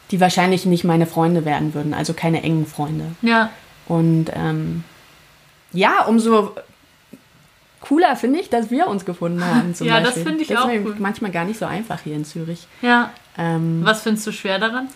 [0.09, 3.05] die wahrscheinlich nicht meine Freunde werden würden, also keine engen Freunde.
[3.21, 3.49] Ja,
[3.87, 4.83] Und ähm,
[5.73, 6.55] ja, umso
[7.81, 9.73] cooler finde ich, dass wir uns gefunden haben.
[9.79, 10.23] Ja, das Beispiel.
[10.25, 10.95] finde ich das auch ist cool.
[10.99, 12.67] manchmal gar nicht so einfach hier in Zürich.
[12.81, 13.11] ja.
[13.37, 14.87] Ähm, Was findest du schwer daran?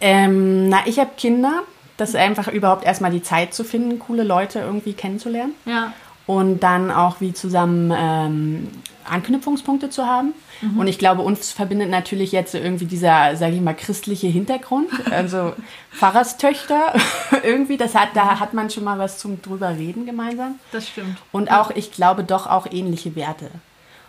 [0.00, 1.62] ähm, na, ich habe Kinder.
[1.96, 5.52] Das ist einfach überhaupt erstmal die Zeit zu finden, coole Leute irgendwie kennenzulernen.
[5.66, 5.92] Ja,
[6.24, 8.68] Und dann auch wie zusammen ähm,
[9.04, 10.32] Anknüpfungspunkte zu haben.
[10.62, 10.78] Mhm.
[10.78, 14.88] Und ich glaube, uns verbindet natürlich jetzt irgendwie dieser, sage ich mal, christliche Hintergrund.
[15.10, 15.52] Also
[15.92, 16.94] Pfarrerstöchter
[17.42, 20.58] irgendwie, das hat, da hat man schon mal was zum drüber reden gemeinsam.
[20.72, 21.18] das stimmt.
[21.32, 23.50] Und auch, ich glaube, doch auch ähnliche Werte.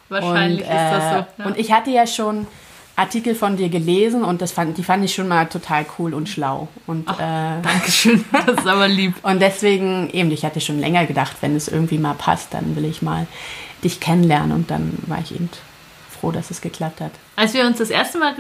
[0.08, 1.26] Wahrscheinlich und, ist das äh, so.
[1.40, 1.46] Ja.
[1.46, 2.48] Und ich hatte ja schon
[3.02, 6.30] Artikel von dir gelesen und das fand, die fand ich schon mal total cool und
[6.30, 6.68] schlau.
[6.88, 9.16] Und, äh, Dankeschön, das ist aber lieb.
[9.24, 12.86] und deswegen, eben, ich hatte schon länger gedacht, wenn es irgendwie mal passt, dann will
[12.86, 13.28] ich mal
[13.84, 14.52] dich kennenlernen.
[14.52, 15.50] Und dann war ich eben
[16.22, 17.12] froh, dass es geklappt hat.
[17.36, 18.36] Als wir uns das erste Mal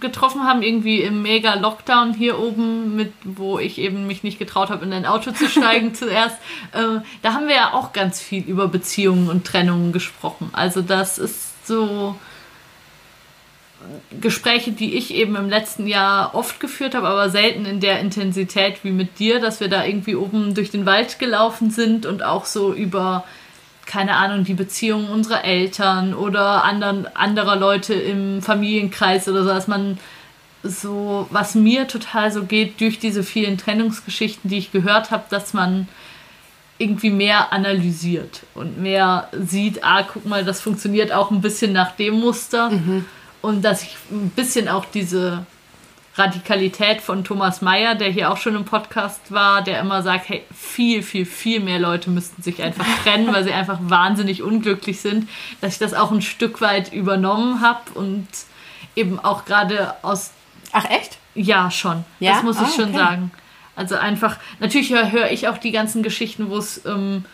[0.00, 4.68] getroffen haben, irgendwie im mega Lockdown hier oben, mit wo ich eben mich nicht getraut
[4.68, 6.36] habe, in ein Auto zu steigen zuerst,
[6.72, 10.50] äh, da haben wir ja auch ganz viel über Beziehungen und Trennungen gesprochen.
[10.52, 12.16] Also das ist so
[14.20, 18.84] Gespräche, die ich eben im letzten Jahr oft geführt habe, aber selten in der Intensität
[18.84, 22.44] wie mit dir, dass wir da irgendwie oben durch den Wald gelaufen sind und auch
[22.44, 23.24] so über
[23.84, 29.66] keine Ahnung, die Beziehungen unserer Eltern oder anderen, anderer Leute im Familienkreis oder so, dass
[29.66, 29.98] man
[30.62, 35.52] so, was mir total so geht, durch diese vielen Trennungsgeschichten, die ich gehört habe, dass
[35.52, 35.88] man
[36.78, 41.92] irgendwie mehr analysiert und mehr sieht, ah, guck mal, das funktioniert auch ein bisschen nach
[41.92, 42.70] dem Muster.
[43.42, 45.44] Und dass ich ein bisschen auch diese
[46.14, 50.44] Radikalität von Thomas Mayer, der hier auch schon im Podcast war, der immer sagt, hey,
[50.54, 55.28] viel, viel, viel mehr Leute müssten sich einfach trennen, weil sie einfach wahnsinnig unglücklich sind,
[55.60, 58.26] dass ich das auch ein Stück weit übernommen habe und
[58.94, 60.32] eben auch gerade aus
[60.72, 61.16] Ach, echt?
[61.34, 62.04] ja, schon.
[62.20, 62.34] Ja?
[62.34, 62.98] Das muss ich Ah, schon okay.
[62.98, 63.30] sagen.
[63.74, 67.24] Also einfach, natürlich höre hör ich auch die ganzen Geschichten, wo es ähm,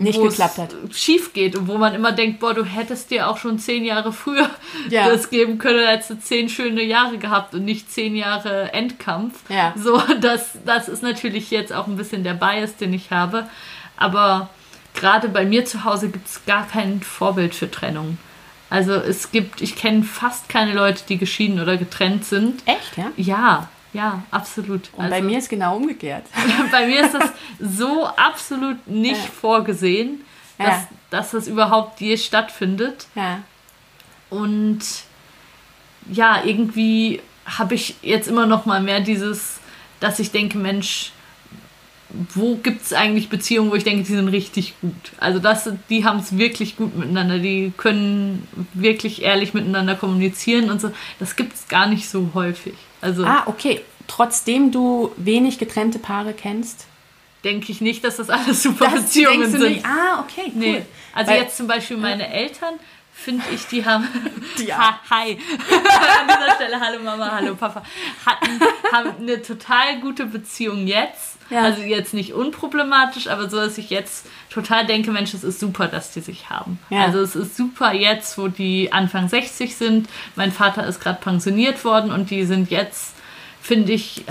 [0.00, 0.74] Nicht geklappt hat.
[0.92, 4.12] schief geht und wo man immer denkt, boah, du hättest dir auch schon zehn Jahre
[4.12, 4.48] früher
[4.90, 5.08] Ja.
[5.08, 9.38] das geben können, hättest du zehn schöne Jahre gehabt und nicht zehn Jahre Endkampf.
[9.48, 9.74] Ja.
[9.76, 13.48] So, das, das ist natürlich jetzt auch ein bisschen der Bias, den ich habe.
[13.96, 14.48] Aber
[14.94, 18.18] gerade bei mir zu Hause gibt es gar kein Vorbild für Trennung.
[18.70, 22.62] Also es gibt, ich kenne fast keine Leute, die geschieden oder getrennt sind.
[22.66, 23.10] Echt, ja?
[23.16, 24.90] Ja, ja, absolut.
[24.96, 26.24] Und bei mir ist genau umgekehrt.
[26.70, 29.30] bei mir ist das so absolut nicht Ja.
[29.40, 30.20] vorgesehen,
[30.58, 30.88] dass, Ja.
[31.10, 33.06] dass das überhaupt je stattfindet.
[33.14, 33.42] Ja.
[34.30, 34.80] Und
[36.10, 39.58] ja, irgendwie habe ich jetzt immer noch mal mehr dieses,
[39.98, 41.12] dass ich denke, Mensch,
[42.34, 44.92] wo gibt es eigentlich Beziehungen, wo ich denke, die sind richtig gut.
[45.18, 50.80] Also das, die haben es wirklich gut miteinander, die können wirklich ehrlich miteinander kommunizieren und
[50.80, 50.90] so.
[51.20, 52.74] Das gibt es gar nicht so häufig.
[53.00, 53.80] Also ah, okay.
[54.06, 56.86] Trotzdem du wenig getrennte Paare kennst?
[57.44, 59.62] Denke ich nicht, dass das alles super das Beziehungen sind.
[59.62, 59.86] Nicht?
[59.86, 60.52] Ah, okay, cool.
[60.54, 60.82] Nee.
[61.14, 62.74] Also Weil, jetzt zum Beispiel meine Eltern,
[63.12, 64.08] finde ich, die haben.
[64.58, 65.38] Die ha, hi.
[65.70, 67.82] An dieser Stelle, hallo Mama, hallo Papa.
[68.26, 68.60] Hatten,
[68.92, 71.38] haben eine total gute Beziehung jetzt.
[71.50, 71.62] Ja.
[71.62, 75.88] Also jetzt nicht unproblematisch, aber so, dass ich jetzt total denke, Mensch, es ist super,
[75.88, 76.78] dass die sich haben.
[76.90, 77.04] Ja.
[77.04, 80.08] Also es ist super jetzt, wo die Anfang 60 sind.
[80.36, 83.14] Mein Vater ist gerade pensioniert worden und die sind jetzt,
[83.60, 84.24] finde ich,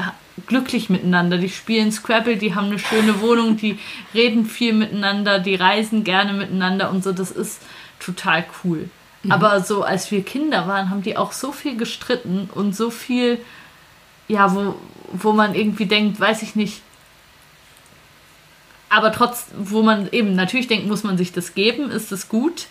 [0.47, 1.38] glücklich miteinander.
[1.38, 3.77] Die spielen Scrabble, die haben eine schöne Wohnung, die
[4.13, 7.12] reden viel miteinander, die reisen gerne miteinander und so.
[7.12, 7.62] Das ist
[7.99, 8.89] total cool.
[9.23, 9.32] Mhm.
[9.32, 13.39] Aber so, als wir Kinder waren, haben die auch so viel gestritten und so viel,
[14.27, 14.75] ja, wo,
[15.12, 16.82] wo man irgendwie denkt, weiß ich nicht.
[18.89, 22.67] Aber trotz, wo man eben natürlich denkt, muss man sich das geben, ist es gut.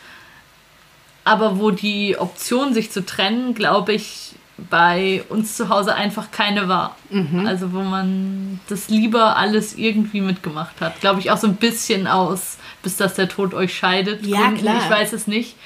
[1.24, 4.34] Aber wo die Option, sich zu trennen, glaube ich,
[4.70, 6.96] bei uns zu Hause einfach keine war.
[7.10, 7.46] Mhm.
[7.46, 11.00] Also wo man das lieber alles irgendwie mitgemacht hat.
[11.00, 14.24] Glaube ich auch so ein bisschen aus bis dass der Tod euch scheidet.
[14.24, 14.80] Ja, Gründen, klar.
[14.82, 15.56] Ich weiß es nicht.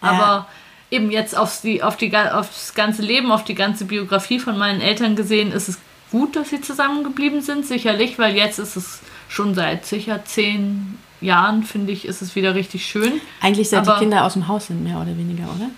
[0.00, 0.46] Aber ja.
[0.90, 4.80] eben jetzt aufs, die, auf die, aufs ganze Leben, auf die ganze Biografie von meinen
[4.80, 5.78] Eltern gesehen, ist es
[6.10, 9.00] gut, dass sie zusammengeblieben sind, sicherlich, weil jetzt ist es
[9.34, 13.20] schon seit sicher zehn Jahren, finde ich, ist es wieder richtig schön.
[13.40, 15.70] Eigentlich seit Aber die Kinder aus dem Haus sind, mehr oder weniger, oder?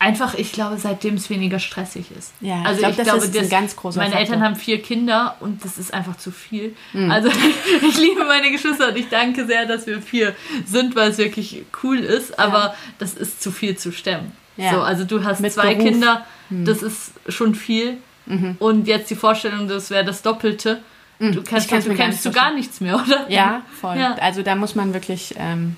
[0.00, 2.32] Einfach, ich glaube, seitdem es weniger stressig ist.
[2.40, 4.28] Ja, also ich, glaub, ich das glaube, ist das, ein ganz großer Meine Faktor.
[4.28, 6.76] Eltern haben vier Kinder und das ist einfach zu viel.
[6.92, 7.10] Mhm.
[7.10, 7.30] Also
[7.82, 11.64] ich liebe meine Geschwister und ich danke sehr, dass wir vier sind, weil es wirklich
[11.82, 12.38] cool ist.
[12.38, 12.74] Aber ja.
[12.98, 14.30] das ist zu viel zu stemmen.
[14.56, 14.74] Ja.
[14.74, 15.90] So, also du hast Mit zwei Beruf.
[15.90, 16.64] Kinder, mhm.
[16.64, 17.96] das ist schon viel.
[18.26, 18.54] Mhm.
[18.60, 20.80] Und jetzt die Vorstellung, das wäre das Doppelte.
[21.18, 21.32] Mhm.
[21.32, 23.26] Du kennst, du, kennst du gar nichts mehr, oder?
[23.28, 23.96] Ja, voll.
[23.96, 24.14] Ja.
[24.20, 25.76] Also da muss man wirklich ähm,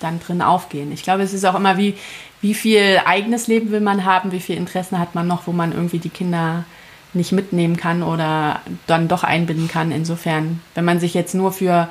[0.00, 0.92] dann drin aufgehen.
[0.92, 1.94] Ich glaube, es ist auch immer wie,
[2.40, 5.72] wie viel eigenes Leben will man haben, wie viel Interessen hat man noch, wo man
[5.72, 6.64] irgendwie die Kinder
[7.12, 9.90] nicht mitnehmen kann oder dann doch einbinden kann.
[9.90, 11.88] Insofern, wenn man sich jetzt nur für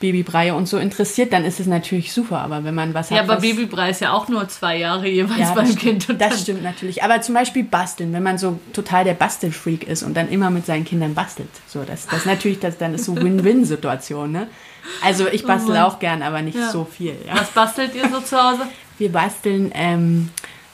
[0.00, 2.38] Babybrei und so interessiert, dann ist es natürlich super.
[2.40, 3.18] Aber wenn man was hat.
[3.18, 6.08] Ja, aber Babybrei ist ja auch nur zwei Jahre jeweils ja, beim Kind.
[6.08, 7.04] Und das stimmt natürlich.
[7.04, 10.64] Aber zum Beispiel basteln, wenn man so total der Bastelfreak ist und dann immer mit
[10.64, 11.50] seinen Kindern bastelt.
[11.66, 14.48] So, das, das natürlich, das, dann ist so Win-Win-Situation, ne?
[15.04, 16.70] Also ich bastel oh auch gern, aber nicht ja.
[16.70, 17.14] so viel.
[17.26, 17.38] Ja.
[17.38, 18.62] Was bastelt ihr so zu Hause?
[18.98, 20.30] Wir basteln ähm,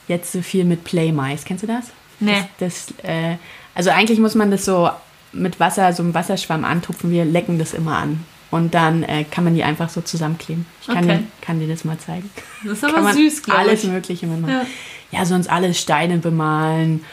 [0.07, 1.43] jetzt so viel mit Playmais.
[1.45, 1.91] Kennst du das?
[2.19, 2.45] Nee.
[2.59, 3.35] Das, das äh,
[3.75, 4.89] also eigentlich muss man das so
[5.33, 7.11] mit Wasser, so einem Wasserschwamm antupfen.
[7.11, 8.25] Wir lecken das immer an.
[8.49, 10.65] Und dann äh, kann man die einfach so zusammenkleben.
[10.81, 11.17] Ich kann, okay.
[11.17, 12.29] dir, kann dir das mal zeigen.
[12.63, 13.67] Das ist aber süß, glaube ich.
[13.67, 14.67] Alles Mögliche mitmachen.
[15.11, 15.19] Ja.
[15.19, 17.03] ja, sonst alles Steine bemalen,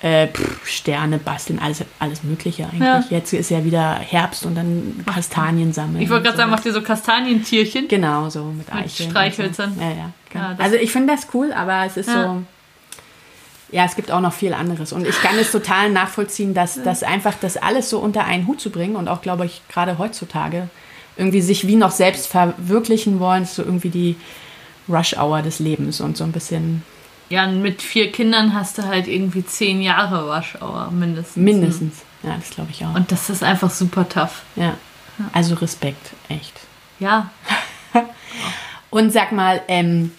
[0.00, 2.80] äh, pff, Sterne basteln, alles, alles Mögliche eigentlich.
[2.80, 3.04] Ja.
[3.08, 6.02] Jetzt ist ja wieder Herbst und dann Kastanien sammeln.
[6.02, 7.86] Ich wollte gerade sagen, macht ihr so Kastanientierchen?
[7.86, 9.08] Genau, so mit Eicheln.
[9.08, 9.74] Mit Streichhölzern.
[9.74, 9.80] So.
[9.80, 10.44] Ja, ja, genau.
[10.44, 12.42] ja also ich finde das cool, aber es ist so.
[13.72, 14.92] Ja, es gibt auch noch viel anderes.
[14.92, 18.60] Und ich kann es total nachvollziehen, dass das einfach das alles so unter einen Hut
[18.60, 20.68] zu bringen und auch, glaube ich, gerade heutzutage
[21.16, 24.16] irgendwie sich wie noch selbst verwirklichen wollen, so irgendwie die
[24.88, 26.82] Rush-Hour des Lebens und so ein bisschen
[27.30, 31.36] ja, mit vier Kindern hast du halt irgendwie zehn Jahre Waschauer mindestens.
[31.36, 32.94] Mindestens, ja, das glaube ich auch.
[32.94, 34.42] Und das ist einfach super tough.
[34.56, 34.76] Ja.
[35.32, 36.58] Also Respekt, echt.
[36.98, 37.30] Ja.
[38.90, 40.10] Und sag mal, ähm,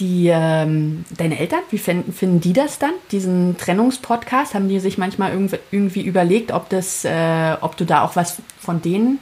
[0.00, 4.54] die, ähm, deine Eltern, wie finden, finden die das dann, diesen Trennungspodcast?
[4.54, 8.42] Haben die sich manchmal irgendwie, irgendwie überlegt, ob, das, äh, ob du da auch was
[8.58, 9.18] von denen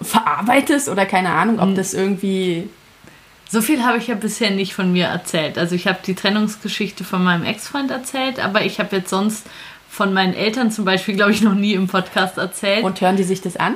[0.00, 1.74] verarbeitest oder keine Ahnung, ob hm.
[1.74, 2.68] das irgendwie
[3.50, 5.56] so viel habe ich ja bisher nicht von mir erzählt.
[5.56, 9.46] Also ich habe die Trennungsgeschichte von meinem Ex-Freund erzählt, aber ich habe jetzt sonst
[9.88, 12.84] von meinen Eltern zum Beispiel, glaube ich, noch nie im Podcast erzählt.
[12.84, 13.74] Und hören die sich das an?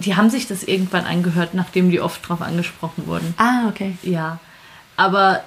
[0.00, 3.34] Die haben sich das irgendwann angehört, nachdem die oft drauf angesprochen wurden.
[3.36, 3.96] Ah, okay.
[4.02, 4.40] Ja.
[4.96, 5.42] Aber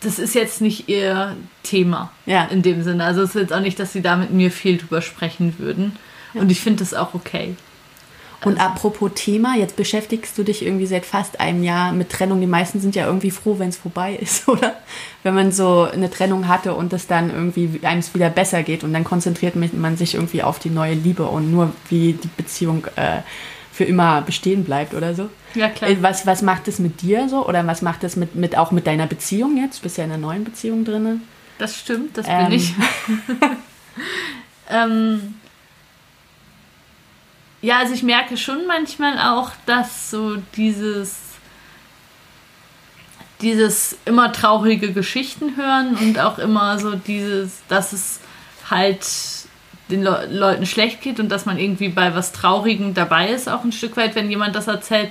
[0.00, 2.44] das ist jetzt nicht ihr Thema ja.
[2.44, 3.04] in dem Sinne.
[3.04, 5.96] Also es ist jetzt auch nicht, dass sie da mit mir viel drüber sprechen würden.
[6.34, 6.42] Ja.
[6.42, 7.56] Und ich finde das auch okay.
[8.44, 8.72] Und also.
[8.72, 12.40] apropos Thema, jetzt beschäftigst du dich irgendwie seit fast einem Jahr mit Trennung.
[12.40, 14.76] Die meisten sind ja irgendwie froh, wenn es vorbei ist, oder?
[15.24, 18.84] Wenn man so eine Trennung hatte und es dann irgendwie einem es wieder besser geht
[18.84, 22.86] und dann konzentriert man sich irgendwie auf die neue Liebe und nur wie die Beziehung
[22.94, 23.22] äh,
[23.78, 25.30] für immer bestehen bleibt oder so.
[25.54, 25.88] Ja, klar.
[25.88, 27.46] Äh, was, was macht es mit dir so?
[27.46, 29.78] Oder was macht es mit, mit, auch mit deiner Beziehung jetzt?
[29.78, 31.22] Du bist ja in einer neuen Beziehung drin.
[31.58, 32.46] Das stimmt, das ähm.
[32.46, 32.74] bin ich.
[34.68, 35.36] ähm,
[37.62, 41.20] ja, also ich merke schon manchmal auch, dass so dieses
[43.40, 48.18] dieses immer traurige Geschichten hören und auch immer so dieses, dass es
[48.68, 49.06] halt
[49.90, 53.64] den Le Leuten schlecht geht und dass man irgendwie bei was Traurigem dabei ist, auch
[53.64, 55.10] ein Stück weit, wenn jemand das erzählt.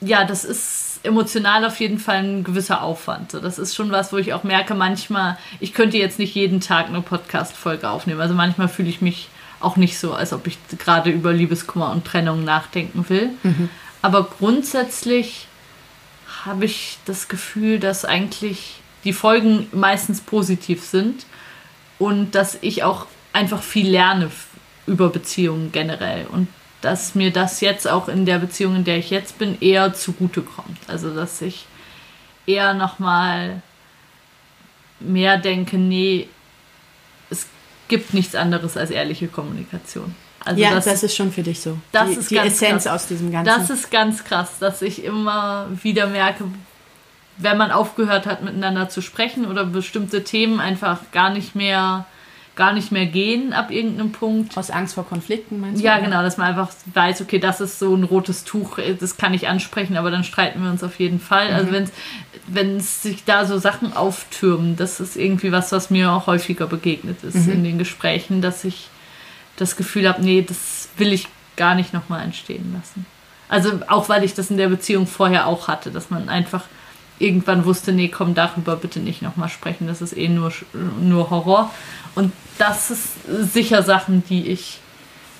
[0.00, 3.32] Ja, das ist emotional auf jeden Fall ein gewisser Aufwand.
[3.32, 6.60] So, das ist schon was, wo ich auch merke, manchmal, ich könnte jetzt nicht jeden
[6.60, 8.20] Tag eine Podcast-Folge aufnehmen.
[8.20, 9.28] Also manchmal fühle ich mich
[9.60, 13.30] auch nicht so, als ob ich gerade über Liebeskummer und Trennung nachdenken will.
[13.42, 13.70] Mhm.
[14.02, 15.46] Aber grundsätzlich
[16.44, 21.24] habe ich das Gefühl, dass eigentlich die Folgen meistens positiv sind
[21.98, 23.06] und dass ich auch
[23.36, 24.30] einfach viel lerne
[24.86, 26.48] über Beziehungen generell und
[26.80, 30.42] dass mir das jetzt auch in der Beziehung, in der ich jetzt bin, eher zugute
[30.42, 30.78] kommt.
[30.88, 31.66] Also dass ich
[32.46, 33.62] eher noch mal
[35.00, 36.28] mehr denke, nee,
[37.28, 37.46] es
[37.88, 40.14] gibt nichts anderes als ehrliche Kommunikation.
[40.44, 41.76] Also ja, das, das, ist schon für dich so.
[41.90, 43.02] Das die, ist die Essenz krass.
[43.02, 43.46] aus diesem Ganzen.
[43.46, 46.44] Das ist ganz krass, dass ich immer wieder merke,
[47.36, 52.06] wenn man aufgehört hat, miteinander zu sprechen oder bestimmte Themen einfach gar nicht mehr
[52.56, 54.56] gar nicht mehr gehen ab irgendeinem Punkt.
[54.56, 55.84] Aus Angst vor Konflikten meinst du?
[55.84, 59.34] Ja, genau, dass man einfach weiß, okay, das ist so ein rotes Tuch, das kann
[59.34, 61.52] ich ansprechen, aber dann streiten wir uns auf jeden Fall.
[61.52, 61.76] Also mhm.
[61.76, 61.92] Also
[62.48, 66.66] wenn es sich da so Sachen auftürmen, das ist irgendwie was, was mir auch häufiger
[66.66, 67.52] begegnet ist mhm.
[67.52, 68.88] in den Gesprächen, dass ich
[69.56, 73.06] das Gefühl habe, nee, das will ich gar nicht nochmal entstehen lassen.
[73.48, 76.64] Also auch weil ich das in der Beziehung vorher auch hatte, dass man einfach
[77.18, 80.52] irgendwann wusste, nee, komm, darüber bitte nicht nochmal sprechen, das ist eh nur,
[81.00, 81.70] nur Horror.
[82.14, 83.04] Und das ist
[83.52, 84.80] sicher Sachen, die ich,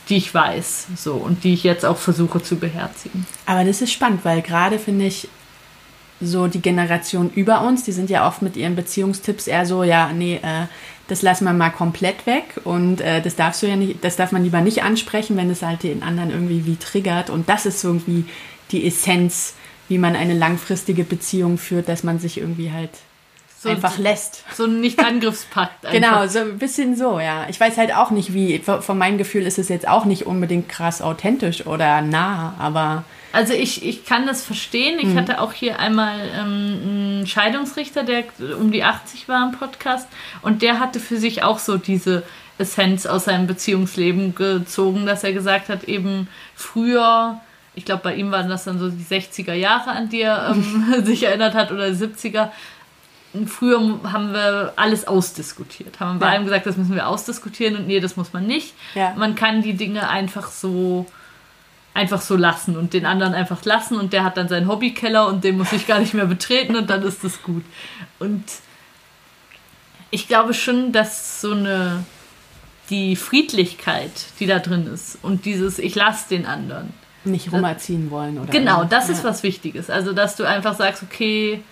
[0.09, 3.27] die ich weiß, so und die ich jetzt auch versuche zu beherzigen.
[3.47, 5.29] Aber das ist spannend, weil gerade finde ich
[6.21, 10.13] so die Generation über uns, die sind ja oft mit ihren Beziehungstipps eher so, ja,
[10.13, 10.67] nee, äh,
[11.09, 14.33] das lassen wir mal komplett weg und äh, das darfst du ja nicht, das darf
[14.33, 17.85] man lieber nicht ansprechen, wenn es halt den anderen irgendwie wie triggert und das ist
[17.85, 18.25] irgendwie
[18.71, 19.55] die Essenz
[19.89, 22.91] wie man eine langfristige Beziehung führt, dass man sich irgendwie halt
[23.59, 24.45] so einfach lässt.
[24.55, 25.91] So ein Nicht-Angriffspakt.
[25.91, 27.47] genau, so ein bisschen so, ja.
[27.49, 30.69] Ich weiß halt auch nicht, wie, von meinem Gefühl ist es jetzt auch nicht unbedingt
[30.69, 33.05] krass authentisch oder nah, aber.
[33.33, 34.99] Also ich, ich kann das verstehen.
[34.99, 35.17] Ich mhm.
[35.17, 38.25] hatte auch hier einmal ähm, einen Scheidungsrichter, der
[38.59, 40.07] um die 80 war im Podcast
[40.43, 42.23] und der hatte für sich auch so diese
[42.59, 47.41] Essenz aus seinem Beziehungsleben gezogen, dass er gesagt hat, eben früher
[47.77, 51.05] ich glaube, bei ihm waren das dann so die 60er Jahre, an die er ähm,
[51.05, 52.49] sich erinnert hat, oder die 70er.
[53.47, 53.79] Früher
[54.11, 56.01] haben wir alles ausdiskutiert.
[56.01, 56.33] Haben wir bei ja.
[56.33, 58.75] allem gesagt, das müssen wir ausdiskutieren und nee, das muss man nicht.
[58.95, 59.13] Ja.
[59.15, 61.07] Man kann die Dinge einfach so
[61.93, 65.45] einfach so lassen und den anderen einfach lassen und der hat dann seinen Hobbykeller und
[65.45, 67.65] den muss ich gar nicht mehr betreten und dann ist das gut.
[68.19, 68.45] Und
[70.11, 72.05] ich glaube schon, dass so eine
[72.91, 76.93] die Friedlichkeit, die da drin ist und dieses ich lasse den anderen,
[77.27, 78.51] nicht rumerziehen wollen, oder?
[78.51, 79.91] Genau, das ist was Wichtiges.
[79.91, 81.63] Also, dass du einfach sagst, okay,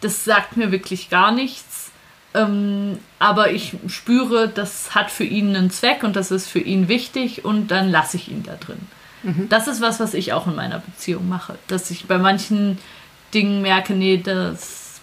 [0.00, 1.90] das sagt mir wirklich gar nichts.
[2.34, 6.88] Ähm, aber ich spüre, das hat für ihn einen Zweck und das ist für ihn
[6.88, 8.80] wichtig und dann lasse ich ihn da drin.
[9.22, 9.48] Mhm.
[9.48, 11.56] Das ist was, was ich auch in meiner Beziehung mache.
[11.68, 12.78] Dass ich bei manchen
[13.32, 15.00] Dingen merke, nee, das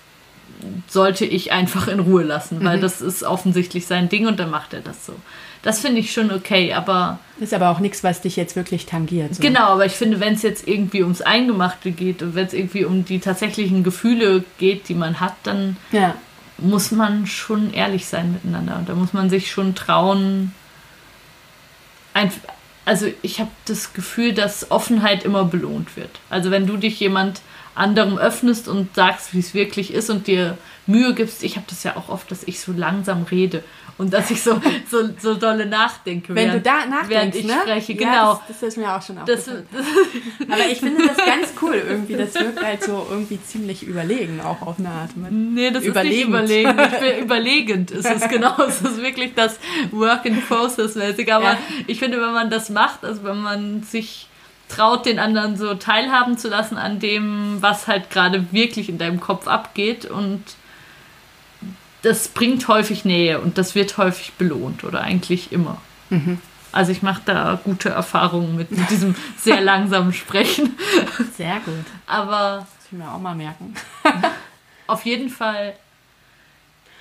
[0.87, 2.81] sollte ich einfach in Ruhe lassen, weil mhm.
[2.81, 5.15] das ist offensichtlich sein Ding und dann macht er das so.
[5.63, 7.19] Das finde ich schon okay, aber.
[7.39, 9.35] Ist aber auch nichts, was dich jetzt wirklich tangiert.
[9.35, 9.41] So.
[9.41, 12.85] Genau, aber ich finde, wenn es jetzt irgendwie ums Eingemachte geht und wenn es irgendwie
[12.85, 16.15] um die tatsächlichen Gefühle geht, die man hat, dann ja.
[16.57, 18.77] muss man schon ehrlich sein miteinander.
[18.77, 20.53] Und da muss man sich schon trauen.
[22.13, 22.31] Ein,
[22.85, 26.19] also ich habe das Gefühl, dass Offenheit immer belohnt wird.
[26.29, 27.41] Also wenn du dich jemand
[27.75, 31.43] anderem öffnest und sagst, wie es wirklich ist und dir Mühe gibst.
[31.43, 33.63] Ich habe das ja auch oft, dass ich so langsam rede
[34.01, 34.59] und dass ich so,
[34.89, 36.33] so, so dolle nachdenke.
[36.33, 37.53] Wenn während, du da nachdenkst, ich ne?
[37.61, 38.11] spreche, genau.
[38.11, 39.67] Ja, das, das, ist mir auch schon aufgefallen.
[40.49, 42.15] Aber ich finde das ganz cool irgendwie.
[42.15, 45.11] Das wirkt halt so irgendwie ziemlich überlegen, auch auf eine Art.
[45.15, 46.33] Nee, das überlegend.
[46.33, 46.79] ist nicht überlegen.
[46.93, 48.59] Ich bin überlegend ist es genau.
[48.63, 49.59] Es ist wirklich das
[49.91, 51.31] Work in Process mäßig.
[51.31, 51.57] Aber ja.
[51.85, 54.29] ich finde, wenn man das macht, also wenn man sich
[54.67, 59.19] traut, den anderen so teilhaben zu lassen an dem, was halt gerade wirklich in deinem
[59.19, 60.41] Kopf abgeht und
[62.01, 65.81] das bringt häufig Nähe und das wird häufig belohnt oder eigentlich immer.
[66.09, 66.39] Mhm.
[66.71, 70.77] Also ich mache da gute Erfahrungen mit, mit diesem sehr langsamen Sprechen.
[71.35, 71.85] Sehr gut.
[72.07, 72.65] Aber.
[72.65, 73.73] Das will ich mir auch mal merken.
[74.87, 75.73] auf jeden Fall,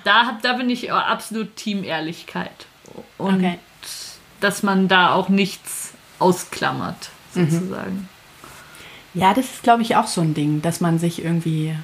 [0.03, 2.65] da, da bin ich absolut Team Ehrlichkeit.
[3.17, 3.59] Und okay.
[4.41, 7.49] dass man da auch nichts ausklammert, mhm.
[7.49, 7.91] sozusagen.
[7.93, 8.09] Mhm.
[9.13, 11.75] Ja, das ist, glaube ich, auch so ein Ding, dass man sich irgendwie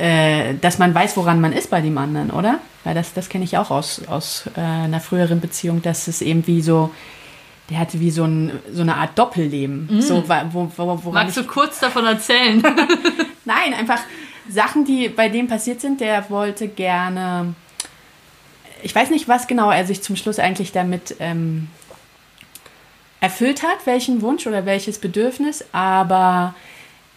[0.00, 2.58] äh, dass man weiß, woran man ist bei dem anderen, oder?
[2.84, 6.46] Weil das, das kenne ich auch aus, aus äh, einer früheren Beziehung, dass es eben
[6.46, 6.90] wie so,
[7.68, 9.98] der hatte wie so, ein, so eine Art Doppelleben.
[9.98, 10.00] Mm.
[10.00, 12.62] So, wo, wo, Magst du kurz davon erzählen?
[13.44, 14.00] Nein, einfach
[14.48, 16.00] Sachen, die bei dem passiert sind.
[16.00, 17.54] Der wollte gerne
[18.82, 21.68] ich weiß nicht, was genau er sich zum Schluss eigentlich damit ähm,
[23.20, 26.54] erfüllt hat, welchen Wunsch oder welches Bedürfnis, aber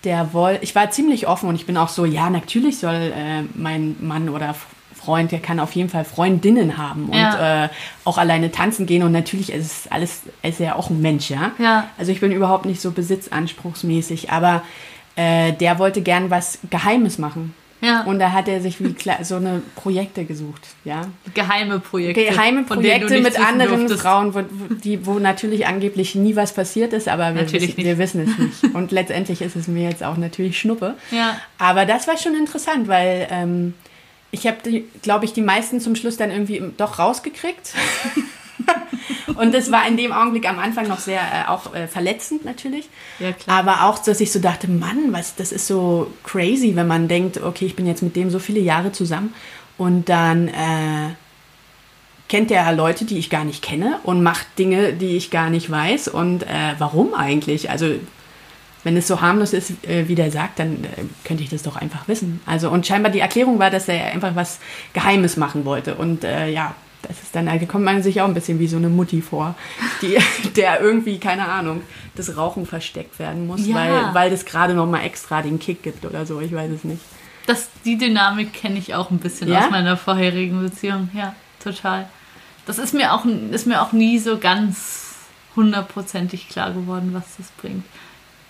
[0.04, 3.44] der wollte, ich war ziemlich offen und ich bin auch so, ja, natürlich soll äh,
[3.56, 4.56] mein Mann oder
[4.94, 7.66] Freund, der kann auf jeden Fall Freundinnen haben und ja.
[7.66, 7.70] äh,
[8.06, 11.52] auch alleine tanzen gehen und natürlich ist es alles, ist er auch ein Mensch, ja.
[11.58, 11.89] ja.
[11.98, 14.63] Also ich bin überhaupt nicht so besitzanspruchsmäßig, aber
[15.16, 17.54] äh, der wollte gern was Geheimes machen.
[17.84, 18.04] Ja.
[18.04, 21.02] Und da hat er sich wie so eine Projekte gesucht, ja.
[21.34, 22.24] Geheime Projekte.
[22.24, 24.02] Geheime Projekte mit anderen durftest.
[24.02, 24.41] Frauen, wo,
[24.76, 28.76] die, wo natürlich angeblich nie was passiert ist, aber wir, wissen, wir wissen es nicht.
[28.76, 30.96] Und letztendlich ist es mir jetzt auch natürlich Schnuppe.
[31.12, 31.38] Ja.
[31.58, 33.74] Aber das war schon interessant, weil ähm,
[34.32, 34.58] ich habe,
[35.02, 37.74] glaube ich, die meisten zum Schluss dann irgendwie doch rausgekriegt.
[39.36, 42.89] und das war in dem Augenblick am Anfang noch sehr äh, auch äh, verletzend natürlich.
[43.19, 43.60] Ja, klar.
[43.60, 47.41] Aber auch, dass ich so dachte, Mann, was, das ist so crazy, wenn man denkt,
[47.41, 49.34] okay, ich bin jetzt mit dem so viele Jahre zusammen
[49.78, 51.13] und dann äh,
[52.30, 55.69] kennt er Leute, die ich gar nicht kenne und macht Dinge, die ich gar nicht
[55.69, 56.08] weiß.
[56.08, 57.69] Und äh, warum eigentlich?
[57.69, 57.95] Also
[58.84, 61.76] wenn es so harmlos ist, äh, wie der sagt, dann äh, könnte ich das doch
[61.76, 62.41] einfach wissen.
[62.45, 64.60] Also und scheinbar die Erklärung war, dass er einfach was
[64.93, 65.95] Geheimes machen wollte.
[65.95, 68.78] Und äh, ja, das ist dann, da kommt man sich auch ein bisschen wie so
[68.78, 69.56] eine Mutti vor,
[70.02, 70.18] die,
[70.56, 71.82] der irgendwie, keine Ahnung,
[72.16, 73.76] das Rauchen versteckt werden muss, ja.
[73.76, 77.02] weil, weil das gerade nochmal extra den Kick gibt oder so, ich weiß es nicht.
[77.46, 79.66] Das, die Dynamik kenne ich auch ein bisschen ja?
[79.66, 82.08] aus meiner vorherigen Beziehung, ja, total.
[82.66, 85.16] Das ist mir auch, ist mir auch nie so ganz
[85.56, 87.84] hundertprozentig klar geworden, was das bringt.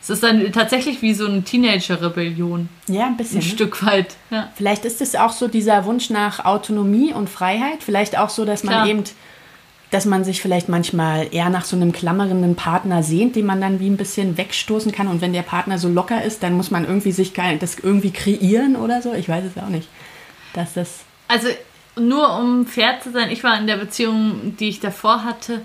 [0.03, 2.67] Es ist dann tatsächlich wie so eine Teenager-Rebellion.
[2.89, 3.39] Ja, ein bisschen.
[3.39, 3.49] Ein ne?
[3.49, 4.15] Stück weit.
[4.31, 4.49] Ja.
[4.53, 7.81] Vielleicht ist es auch so dieser Wunsch nach Autonomie und Freiheit.
[7.81, 8.87] Vielleicht auch so, dass man Klar.
[8.87, 9.03] eben,
[9.91, 13.79] dass man sich vielleicht manchmal eher nach so einem klammernden Partner sehnt, den man dann
[13.79, 15.07] wie ein bisschen wegstoßen kann.
[15.07, 18.75] Und wenn der Partner so locker ist, dann muss man irgendwie sich das irgendwie kreieren
[18.75, 19.13] oder so.
[19.13, 19.87] Ich weiß es auch nicht.
[20.51, 20.99] Dass das.
[21.29, 21.47] Also
[21.95, 25.61] nur um fair zu sein, ich war in der Beziehung, die ich davor hatte,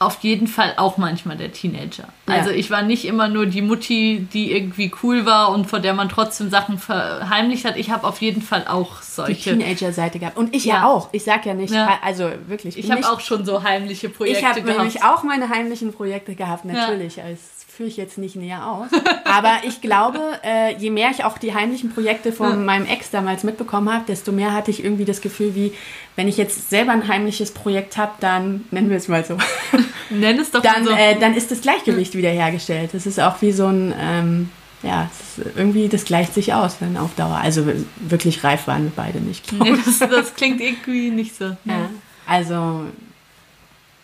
[0.00, 2.08] auf jeden Fall auch manchmal der Teenager.
[2.28, 2.34] Ja.
[2.34, 5.92] Also ich war nicht immer nur die Mutti, die irgendwie cool war und vor der
[5.92, 7.76] man trotzdem Sachen verheimlicht hat.
[7.76, 9.56] Ich habe auf jeden Fall auch solche.
[9.56, 10.36] Die Teenager-Seite gehabt.
[10.36, 11.08] Und ich ja, ja auch.
[11.12, 11.98] Ich sag ja nicht, ja.
[12.02, 12.78] also wirklich.
[12.78, 14.58] Ich habe auch schon so heimliche Projekte gehabt.
[14.58, 17.20] Ich habe nämlich auch meine heimlichen Projekte gehabt, natürlich.
[17.20, 18.88] Als führe ich jetzt nicht näher aus.
[19.24, 22.56] Aber ich glaube, äh, je mehr ich auch die heimlichen Projekte von ja.
[22.56, 25.72] meinem Ex damals mitbekommen habe, desto mehr hatte ich irgendwie das Gefühl, wie
[26.16, 29.38] wenn ich jetzt selber ein heimliches Projekt habe, dann nennen wir es mal so.
[30.10, 30.90] Nenn es doch dann, so.
[30.90, 32.90] Äh, dann ist das Gleichgewicht wiederhergestellt.
[32.94, 34.50] Das ist auch wie so ein, ähm,
[34.82, 35.08] ja,
[35.54, 37.38] irgendwie, das gleicht sich aus dann auf Dauer.
[37.40, 37.64] Also
[38.00, 39.52] wirklich reif waren wir beide nicht.
[39.52, 41.56] Nee, das, das, klingt irgendwie nicht so.
[41.64, 41.90] Ja.
[42.26, 42.86] Also.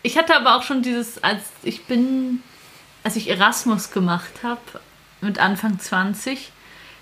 [0.01, 2.41] Ich hatte aber auch schon dieses, als ich bin
[3.05, 4.59] als ich Erasmus gemacht habe,
[5.21, 6.51] mit Anfang 20,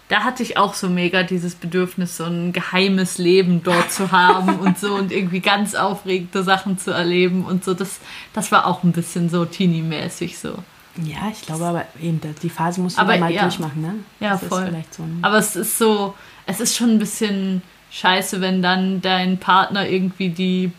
[0.09, 4.59] da hatte ich auch so mega dieses Bedürfnis, so ein geheimes Leben dort zu haben
[4.59, 7.73] und so und irgendwie ganz aufregende Sachen zu erleben und so.
[7.73, 8.01] Das,
[8.33, 10.55] das war auch ein bisschen so teenie-mäßig so.
[11.01, 13.43] Ja, ich glaube aber eben, die Phase muss man mal ja.
[13.43, 13.95] durchmachen, ne?
[14.19, 14.71] Ja, das voll.
[14.91, 19.87] So aber es ist so, es ist schon ein bisschen scheiße, wenn dann dein Partner
[19.87, 20.71] irgendwie die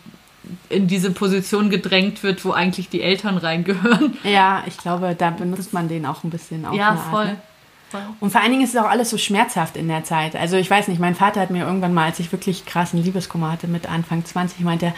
[0.68, 4.16] in diese Position gedrängt wird, wo eigentlich die Eltern reingehören.
[4.24, 7.26] Ja, ich glaube, da benutzt man den auch ein bisschen auf ja, eine Art, voll.
[7.26, 7.36] Ne?
[8.20, 10.34] Und vor allen Dingen ist es auch alles so schmerzhaft in der Zeit.
[10.36, 13.52] Also ich weiß nicht, mein Vater hat mir irgendwann mal, als ich wirklich krassen Liebeskummer
[13.52, 14.94] hatte mit Anfang 20, meinte er,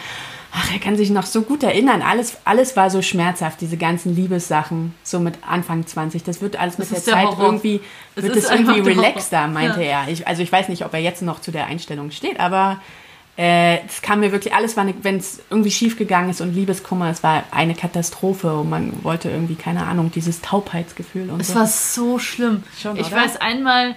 [0.51, 2.01] ach, er kann sich noch so gut erinnern.
[2.01, 6.23] Alles, alles war so schmerzhaft, diese ganzen Liebessachen, so mit Anfang 20.
[6.23, 7.45] Das wird alles mit das der, der Zeit Horror.
[7.45, 7.81] irgendwie,
[8.15, 10.03] wird es irgendwie relaxter, meinte ja.
[10.03, 10.07] er.
[10.09, 12.81] Ich, also ich weiß nicht, ob er jetzt noch zu der Einstellung steht, aber
[13.37, 17.09] äh, es kam mir wirklich, alles war, wenn es irgendwie schief gegangen ist und Liebeskummer,
[17.09, 21.53] es war eine Katastrophe und man wollte irgendwie, keine Ahnung, dieses Taubheitsgefühl und es so.
[21.53, 22.63] Es war so schlimm.
[22.81, 23.17] Schon, ich oder?
[23.17, 23.95] weiß einmal,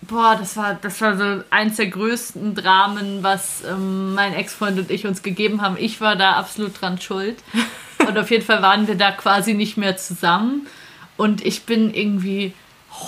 [0.00, 4.90] boah, das war, das war so eins der größten Dramen, was ähm, mein Ex-Freund und
[4.90, 5.76] ich uns gegeben haben.
[5.78, 7.42] Ich war da absolut dran schuld.
[8.08, 10.66] und auf jeden Fall waren wir da quasi nicht mehr zusammen.
[11.18, 12.54] Und ich bin irgendwie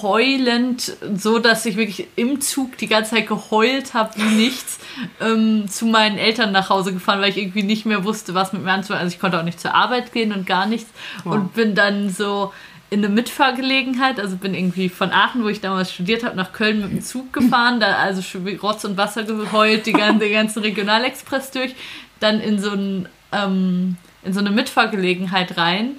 [0.02, 4.78] heulend, so dass ich wirklich im Zug die ganze Zeit geheult habe wie nichts,
[5.20, 8.62] ähm, zu meinen Eltern nach Hause gefahren, weil ich irgendwie nicht mehr wusste, was mit
[8.62, 9.02] mir anzufangen.
[9.02, 10.90] Also ich konnte auch nicht zur Arbeit gehen und gar nichts
[11.24, 11.34] wow.
[11.34, 12.52] und bin dann so
[12.90, 16.80] in eine Mitfahrgelegenheit, also bin irgendwie von Aachen, wo ich damals studiert habe, nach Köln
[16.80, 18.22] mit dem Zug gefahren, da also
[18.62, 21.74] Rotz und Wasser geheult, die ganze, den ganzen Regionalexpress durch,
[22.20, 25.96] dann in so, ein, ähm, in so eine Mitfahrgelegenheit rein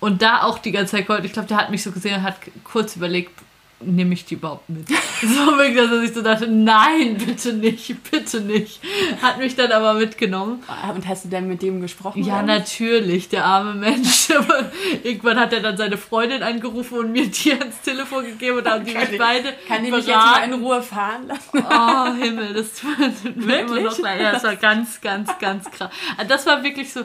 [0.00, 1.24] und da auch die ganze Zeit geheult.
[1.24, 3.32] Ich glaube, der hat mich so gesehen und hat kurz überlegt,
[3.80, 4.88] nehme ich die überhaupt mit?
[5.22, 8.80] War wirklich, dass ich so dachte, nein, bitte nicht, bitte nicht.
[9.22, 10.62] Hat mich dann aber mitgenommen.
[10.94, 12.24] Und hast du dann mit dem gesprochen?
[12.24, 14.30] Ja, natürlich, der arme Mensch.
[14.34, 14.70] Aber
[15.02, 18.74] irgendwann hat er dann seine Freundin angerufen und mir die ans Telefon gegeben und dann
[18.74, 21.64] haben die mich beide Kann die mich jetzt mal in Ruhe fahren lassen?
[21.68, 23.98] Oh, Himmel, das tut mir immer noch Wirklich?
[23.98, 24.20] leid.
[24.20, 25.90] Ja, das war ganz, ganz, ganz krass.
[26.16, 27.02] Also das war wirklich so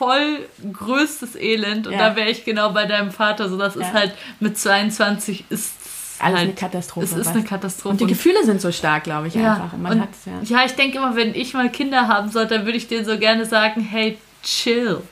[0.00, 0.38] voll
[0.72, 2.08] größtes Elend und Ja.
[2.10, 3.50] da wäre ich genau bei deinem Vater.
[3.50, 3.92] So, das ist Ja.
[3.92, 5.74] halt mit 22 ist
[6.18, 7.04] Alles halt, eine Katastrophe.
[7.04, 7.28] Es ist was?
[7.28, 7.88] eine Katastrophe.
[7.92, 9.76] Und die Gefühle sind so stark, glaube ich, ja, einfach.
[9.76, 10.08] Man und,
[10.48, 10.60] ja.
[10.60, 13.18] ja, ich denke immer, wenn ich mal Kinder haben sollte, dann würde ich denen so
[13.18, 15.02] gerne sagen, hey, chill.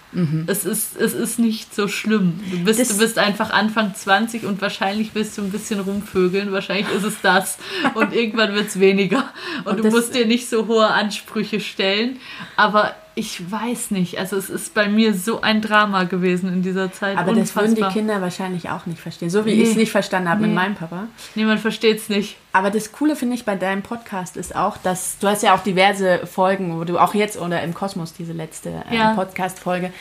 [0.46, 2.40] Es, ist, es ist nicht so schlimm.
[2.50, 2.82] Du bist, Mhm.
[2.82, 6.50] Das- du bist einfach Anfang 20 und wahrscheinlich willst du ein bisschen rumvögeln.
[6.50, 7.58] Wahrscheinlich ist es das.
[7.92, 9.24] Und irgendwann wird es weniger.
[9.66, 12.18] Und, Und du musst dir nicht so hohe Ansprüche stellen.
[12.56, 14.18] Aber ich weiß nicht.
[14.18, 17.16] Also es ist bei mir so ein Drama gewesen in dieser Zeit.
[17.18, 17.92] Aber das würden die Unfassbar.
[17.92, 19.28] Kinder wahrscheinlich auch nicht verstehen.
[19.30, 19.62] So wie Nee.
[19.62, 20.56] ich es nicht verstanden habe mit Nee.
[20.56, 21.08] meinem Papa.
[21.34, 22.36] Niemand versteht es nicht.
[22.52, 25.62] Aber das Coole finde ich bei deinem Podcast ist auch, dass du hast ja auch
[25.62, 29.14] diverse Folgen, wo du auch jetzt oder im Kosmos diese letzte äh, Ja.
[29.14, 29.92] Podcast-Folge,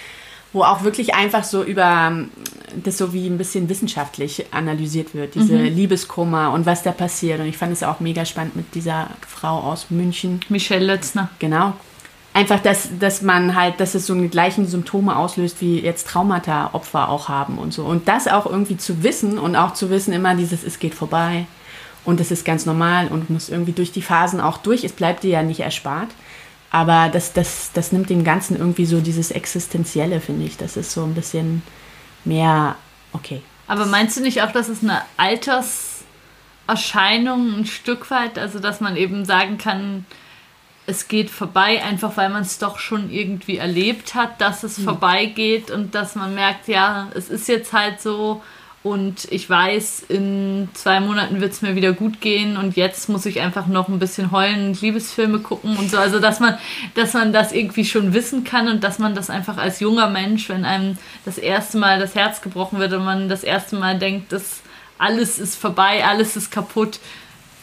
[0.54, 2.30] wo auch wirklich einfach so über ähm,
[2.84, 5.66] das so wie ein bisschen wissenschaftlich analysiert wird, diese Mhm.
[5.76, 7.40] Liebeskummer und was da passiert.
[7.40, 10.40] Und ich fand es auch mega spannend mit dieser Frau aus München.
[10.50, 11.30] Michelle Lötzner.
[11.40, 11.74] Genau.
[12.38, 17.10] Einfach, dass, dass man halt, dass es so die gleichen Symptome auslöst, wie jetzt Traumata-Opfer
[17.10, 17.84] auch haben und so.
[17.84, 21.48] Und das auch irgendwie zu wissen und auch zu wissen immer dieses, es geht vorbei
[22.06, 24.84] und es ist ganz normal und muss irgendwie durch die Phasen auch durch.
[24.84, 26.10] Es bleibt dir ja nicht erspart.
[26.70, 30.58] Aber das, das, das nimmt dem Ganzen irgendwie so dieses Existenzielle, finde ich.
[30.58, 31.64] Das ist so ein bisschen
[32.24, 32.76] mehr,
[33.14, 33.42] okay.
[33.66, 35.02] Aber meinst du nicht auch, dass es eine
[36.68, 40.06] Alterserscheinung ein Stück weit, also dass man eben sagen kann,
[40.88, 45.70] es geht vorbei, einfach weil man es doch schon irgendwie erlebt hat, dass es vorbeigeht
[45.70, 48.42] und dass man merkt, ja, es ist jetzt halt so
[48.84, 53.26] und ich weiß, in zwei Monaten wird es mir wieder gut gehen und jetzt muss
[53.26, 55.98] ich einfach noch ein bisschen heulen und Liebesfilme gucken und so.
[55.98, 56.58] Also dass man,
[56.96, 60.48] dass man das irgendwie schon wissen kann und dass man das einfach als junger Mensch,
[60.48, 64.32] wenn einem das erste Mal das Herz gebrochen wird und man das erste Mal denkt,
[64.32, 64.62] dass
[64.98, 67.00] alles ist vorbei, alles ist kaputt,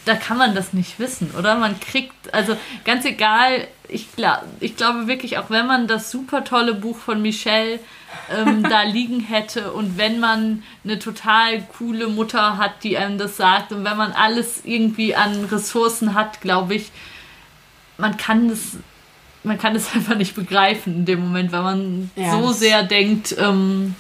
[0.05, 1.55] da kann man das nicht wissen, oder?
[1.57, 6.45] Man kriegt, also ganz egal, ich, glaub, ich glaube wirklich, auch wenn man das super
[6.45, 7.79] tolle Buch von Michelle
[8.35, 13.37] ähm, da liegen hätte und wenn man eine total coole Mutter hat, die einem das
[13.37, 16.91] sagt und wenn man alles irgendwie an Ressourcen hat, glaube ich,
[17.99, 18.61] man kann das,
[19.43, 23.35] man kann das einfach nicht begreifen in dem Moment, weil man Ja, so sehr denkt,
[23.39, 23.95] ähm,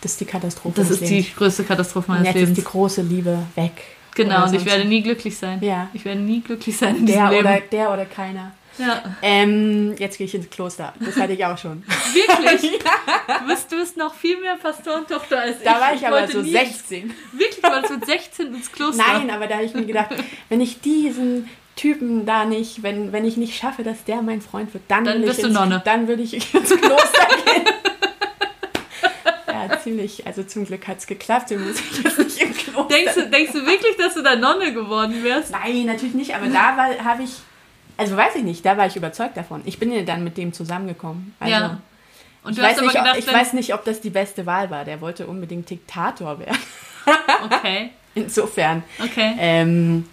[0.00, 0.74] Das ist die Katastrophe.
[0.80, 1.36] das ist die Lebens.
[1.36, 2.58] größte Katastrophe Und meines jetzt ist Lebens.
[2.58, 3.72] die große Liebe weg.
[4.14, 5.58] Genau, und ich werde nie glücklich sein.
[5.62, 5.88] Ja.
[5.92, 7.40] Ich werde nie glücklich sein in der Leben.
[7.40, 8.52] oder, der oder keiner.
[8.78, 9.02] ja.
[9.22, 10.92] Ähm, jetzt gehe ich ins Kloster.
[11.00, 11.82] Das hatte ich auch schon.
[12.12, 12.72] Wirklich?
[12.80, 15.64] du, bist, du bist noch viel mehr Pastorentochter als ich.
[15.64, 17.02] Da war ich aber wollte so nie 16.
[17.02, 19.04] Ins, wirklich, du warst mit 16 ins Kloster.
[19.06, 20.10] Nein, aber da habe ich mir gedacht,
[20.48, 24.72] wenn ich diesen Typen da nicht, wenn, wenn ich nicht schaffe, dass der mein Freund
[24.74, 25.82] wird, dann, Dann will wirst ich du ins, Nonne.
[25.84, 27.64] Dann würde ich ins Kloster gehen.
[29.70, 30.26] Ja, ziemlich.
[30.26, 31.50] Also zum Glück hat es geklappt.
[31.50, 32.84] Den muss ich jetzt nicht im Kloster.
[32.94, 35.50] Denkst du, denkst du wirklich, dass du da Nonne geworden wärst?
[35.52, 36.34] Nein, natürlich nicht.
[36.34, 37.30] Aber da habe ich,
[37.96, 39.62] also weiß ich nicht, da war ich überzeugt davon.
[39.64, 41.34] Ich bin ja dann mit dem zusammengekommen.
[41.40, 41.78] Also, ja.
[42.42, 44.00] Und Ich, du hast weiß aber nicht, ob, gedacht, ich wenn- weiß nicht, ob das
[44.00, 44.84] die beste Wahl war.
[44.84, 46.58] Der wollte unbedingt Diktator werden.
[47.44, 48.82] Okay, Insofern.
[49.02, 49.34] okay.
[49.38, 50.06] Ähm,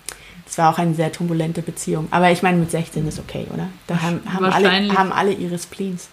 [0.46, 2.08] es war auch eine sehr turbulente Beziehung.
[2.12, 3.70] Aber ich meine, mit 16 ist okay, oder?
[3.88, 6.10] Da haben, haben, alle, haben alle ihre Spleens.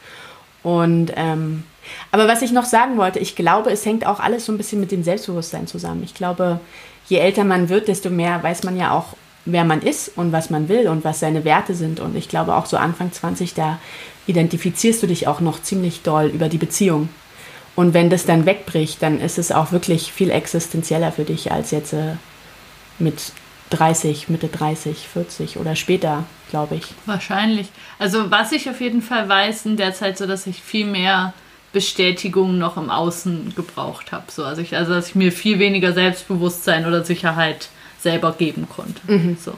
[0.62, 1.64] Und, ähm,
[2.11, 4.80] aber was ich noch sagen wollte, ich glaube, es hängt auch alles so ein bisschen
[4.80, 6.03] mit dem Selbstbewusstsein zusammen.
[6.03, 6.61] Ich glaube,
[7.09, 9.14] je älter man wird, desto mehr weiß man ja auch,
[9.45, 12.01] wer man ist und was man will und was seine Werte sind.
[12.01, 13.78] Und ich glaube auch so Anfang 20, da
[14.26, 17.09] identifizierst du dich auch noch ziemlich doll über die Beziehung.
[17.74, 21.70] Und wenn das dann wegbricht, dann ist es auch wirklich viel existenzieller für dich als
[21.70, 22.16] jetzt äh,
[22.99, 23.32] mit
[23.70, 26.86] 30, Mitte 30, 40 oder später, glaube ich.
[27.07, 27.68] Wahrscheinlich.
[27.99, 31.32] Also was ich auf jeden Fall weiß in der Zeit so, dass ich viel mehr
[31.73, 34.25] Bestätigung noch im Außen gebraucht habe.
[34.31, 37.69] So, also, ich, also dass ich mir viel weniger Selbstbewusstsein oder Sicherheit
[38.01, 39.01] selber geben konnte.
[39.41, 39.53] So.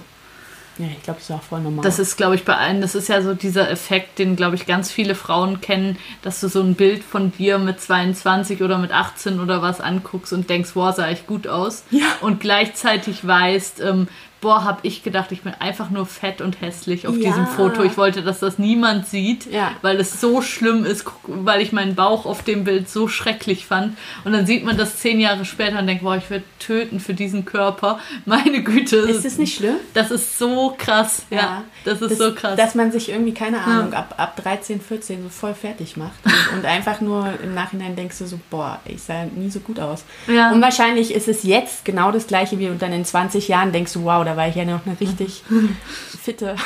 [0.81, 1.83] Ja, ich glaube, das ist auch voll normal.
[1.83, 4.65] Das ist, glaube ich, bei allen, das ist ja so dieser Effekt, den, glaube ich,
[4.65, 8.91] ganz viele Frauen kennen, dass du so ein Bild von dir mit 22 oder mit
[8.91, 11.85] 18 oder was anguckst und denkst, wow, sah ich gut aus.
[11.91, 12.07] Ja.
[12.23, 14.09] Und gleichzeitig weißt, ähm,
[14.41, 17.29] boah, habe ich gedacht, ich bin einfach nur fett und hässlich auf Ja.
[17.31, 17.83] diesem Foto.
[17.83, 19.73] Ich wollte, dass das niemand sieht, Ja.
[19.83, 23.97] weil es so schlimm ist, weil ich meinen Bauch auf dem Bild so schrecklich fand.
[24.25, 27.15] Und dann sieht man das zehn Jahre später und denkt, boah, ich würde töten für
[27.15, 27.99] diesen Körper.
[28.25, 28.97] Meine Güte.
[28.97, 29.77] Ist das nicht schlimm?
[29.95, 31.23] Das ist so krass.
[31.31, 32.57] Ja, das ist so krass.
[32.57, 36.19] Dass man sich irgendwie, keine Ahnung, ab, ab 13, 14 so voll fertig macht.
[36.25, 39.79] Und, und einfach nur im Nachhinein denkst du so, boah, ich sah nie so gut
[39.81, 40.05] aus.
[40.27, 40.51] Ja.
[40.53, 43.93] Und wahrscheinlich ist es jetzt genau das gleiche wie und dann in 20 Jahren denkst
[43.93, 45.43] du, wow, da war ich ja noch eine richtig
[46.23, 46.57] fitte.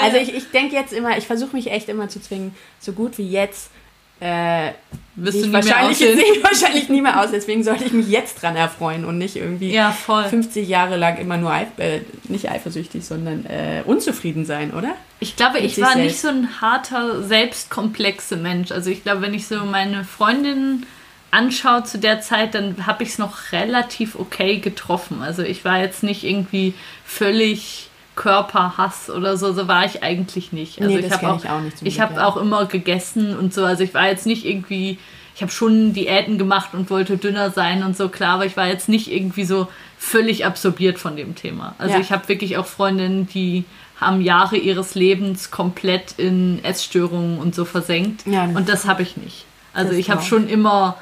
[0.00, 3.18] Also ich, ich denke jetzt immer, ich versuche mich echt immer zu zwingen, so gut
[3.18, 3.70] wie jetzt.
[4.18, 4.72] Äh,
[5.14, 8.42] Wirst du mehr wahrscheinlich, sehe ich wahrscheinlich nie mehr aus, deswegen sollte ich mich jetzt
[8.42, 10.24] dran erfreuen und nicht irgendwie Ja, voll.
[10.24, 14.94] 50 Jahre lang immer nur äh, nicht eifersüchtig, sondern äh, unzufrieden sein, oder?
[15.20, 16.04] Ich glaube, Mit ich war selbst.
[16.04, 18.72] nicht so ein harter, selbstkomplexe Mensch.
[18.72, 20.84] Also ich glaube, wenn ich so meine Freundinnen
[21.30, 25.22] anschaue zu der Zeit, dann habe ich es noch relativ okay getroffen.
[25.22, 26.74] Also ich war jetzt nicht irgendwie
[27.04, 30.80] völlig Körperhass oder so, so war ich eigentlich nicht.
[30.80, 32.26] Also Nee, ich das habe auch, ich auch ich habe ja.
[32.26, 33.64] auch immer gegessen und so.
[33.64, 34.98] Also ich war jetzt nicht irgendwie,
[35.34, 38.66] ich habe schon Diäten gemacht und wollte dünner sein und so klar, aber ich war
[38.66, 39.68] jetzt nicht irgendwie so
[39.98, 41.74] völlig absorbiert von dem Thema.
[41.78, 42.00] Also Ja.
[42.00, 43.64] ich habe wirklich auch Freundinnen, die
[44.00, 48.26] haben Jahre ihres Lebens komplett in Essstörungen und so versenkt.
[48.26, 48.44] Ja.
[48.44, 49.44] Und das habe ich nicht.
[49.72, 50.96] Also ich habe schon immer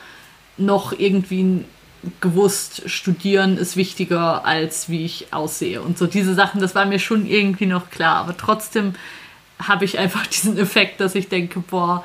[0.56, 1.64] noch irgendwie
[2.20, 5.80] gewusst, studieren ist wichtiger als wie ich aussehe.
[5.80, 8.16] Und so diese Sachen, das war mir schon irgendwie noch klar.
[8.16, 8.94] Aber trotzdem
[9.62, 12.04] habe ich einfach diesen Effekt, dass ich denke, boah,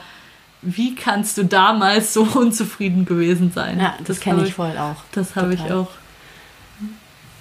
[0.62, 3.80] wie kannst du damals so unzufrieden gewesen sein?
[3.80, 5.04] Ja, das, kenne habe ich voll auch.
[5.12, 5.90] Das habe ich auch.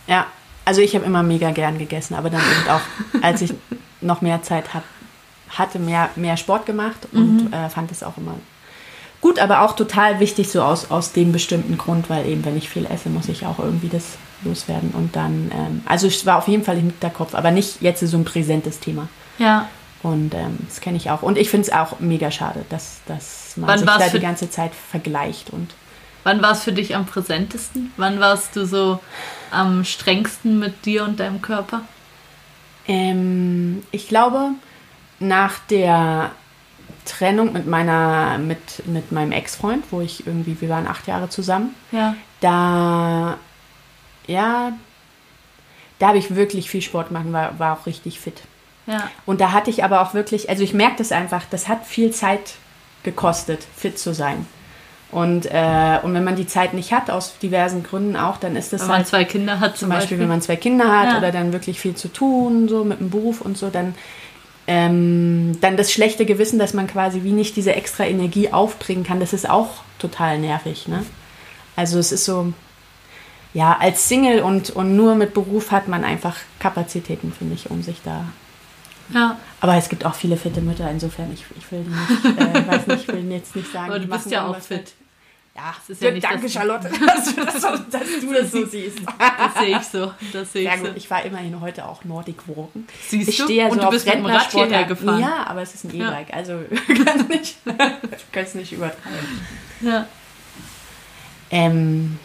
[0.07, 0.27] Ja,
[0.65, 3.55] also ich habe immer mega gern gegessen, aber dann eben auch, als ich
[4.01, 4.85] noch mehr Zeit hab,
[5.51, 8.35] hatte, mehr, mehr Sport gemacht und äh, fand es auch immer
[9.21, 12.69] gut, aber auch total wichtig so aus, aus dem bestimmten Grund, weil eben, wenn ich
[12.69, 16.47] viel esse, muss ich auch irgendwie das loswerden und dann, ähm, also es war auf
[16.49, 19.09] jeden Fall im Hinterkopf, aber nicht jetzt so ein präsentes Thema.
[19.39, 19.69] Ja.
[20.03, 21.23] Und ähm, das kenne ich auch.
[21.23, 24.49] Und ich finde es auch mega schade, dass, dass man Wann sich da die ganze
[24.49, 25.51] Zeit vergleicht.
[25.51, 25.71] Und
[26.23, 27.93] Wann war es für dich am präsentesten?
[27.97, 29.01] Wann warst du so
[29.51, 31.83] am strengsten mit dir und deinem Körper?
[32.89, 34.53] ähm, ich glaube,
[35.21, 36.33] nach der
[37.09, 41.75] Trennung mit meiner, mit, mit meinem Ex-Freund, wo ich irgendwie, wir waren acht Jahre zusammen,
[41.91, 42.15] Ja.
[42.41, 43.37] da,
[44.27, 44.73] ja,
[45.99, 48.43] da habe ich wirklich viel Sport gemacht, und war, war auch richtig fit.
[48.87, 49.11] Ja.
[49.27, 52.11] Und da hatte ich aber auch wirklich, also ich merke das einfach, das hat viel
[52.13, 52.55] Zeit
[53.03, 54.47] gekostet, fit zu sein.
[55.11, 58.73] Und, äh, und wenn man die Zeit nicht hat, aus diversen Gründen auch, dann ist
[58.75, 61.19] das Wenn man halt zwei Kinder hat zum Beispiel, wenn man zwei Kinder hat Ja.
[61.19, 63.95] oder dann wirklich viel zu tun, so mit dem Beruf und so, dann,
[64.69, 69.19] ähm, dann das schlechte Gewissen, dass man quasi wie nicht diese extra Energie aufbringen kann,
[69.19, 70.87] das ist auch total nervig.
[70.87, 71.05] Ne?
[71.75, 72.53] Also es ist so,
[73.55, 77.83] ja, als Single und, und nur mit Beruf hat man einfach Kapazitäten, finde ich, um
[77.83, 78.27] sich da.
[79.13, 82.69] Ja, Aber es gibt auch viele fitte Mütter, insofern, ich, ich will die nicht, äh,
[82.69, 83.91] weiß nicht, ich will jetzt nicht sagen.
[83.91, 84.93] aber du bist ja auch irgendwas fit.
[85.61, 88.53] Ja, Es ist ja nicht, danke, dass- Charlotte, dass du das, so, dass du das
[88.53, 88.99] so siehst.
[89.19, 90.13] Das sehe ich so.
[90.33, 90.87] Das sehe Ja ich so.
[90.87, 92.87] gut, ich war immerhin heute auch Nordic Walken.
[93.09, 93.53] Siehst ich du?
[93.53, 95.19] ja Und so du auf bist mit dem Rad hierher gefahren.
[95.21, 96.11] Ja, aber es ist ein Ja.
[96.13, 96.61] E-Bike, also
[97.05, 97.57] kannst nicht,
[98.31, 99.41] kannst nicht übertreiben.
[99.81, 100.07] Ja.
[101.51, 102.21] Ähm,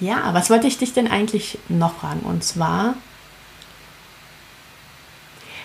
[0.00, 2.20] ja, was wollte ich dich denn eigentlich noch fragen?
[2.20, 2.94] Und zwar,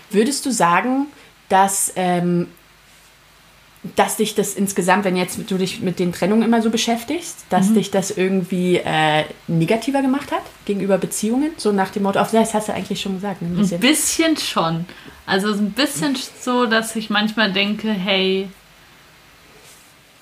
[0.09, 1.07] würdest du sagen,
[1.47, 2.49] dass, ähm,
[3.95, 7.73] dass dich das insgesamt, wenn jetzt du dich mit den Trennungen immer so beschäftigst, dass
[7.73, 11.51] dich das irgendwie äh, negativer gemacht hat gegenüber Beziehungen?
[11.57, 13.79] So nach dem Motto, auf das hast du eigentlich schon gesagt, ne, ein Ein bisschen.
[13.79, 14.85] bisschen schon.
[15.25, 18.49] Also ein bisschen so, dass ich manchmal denke, hey,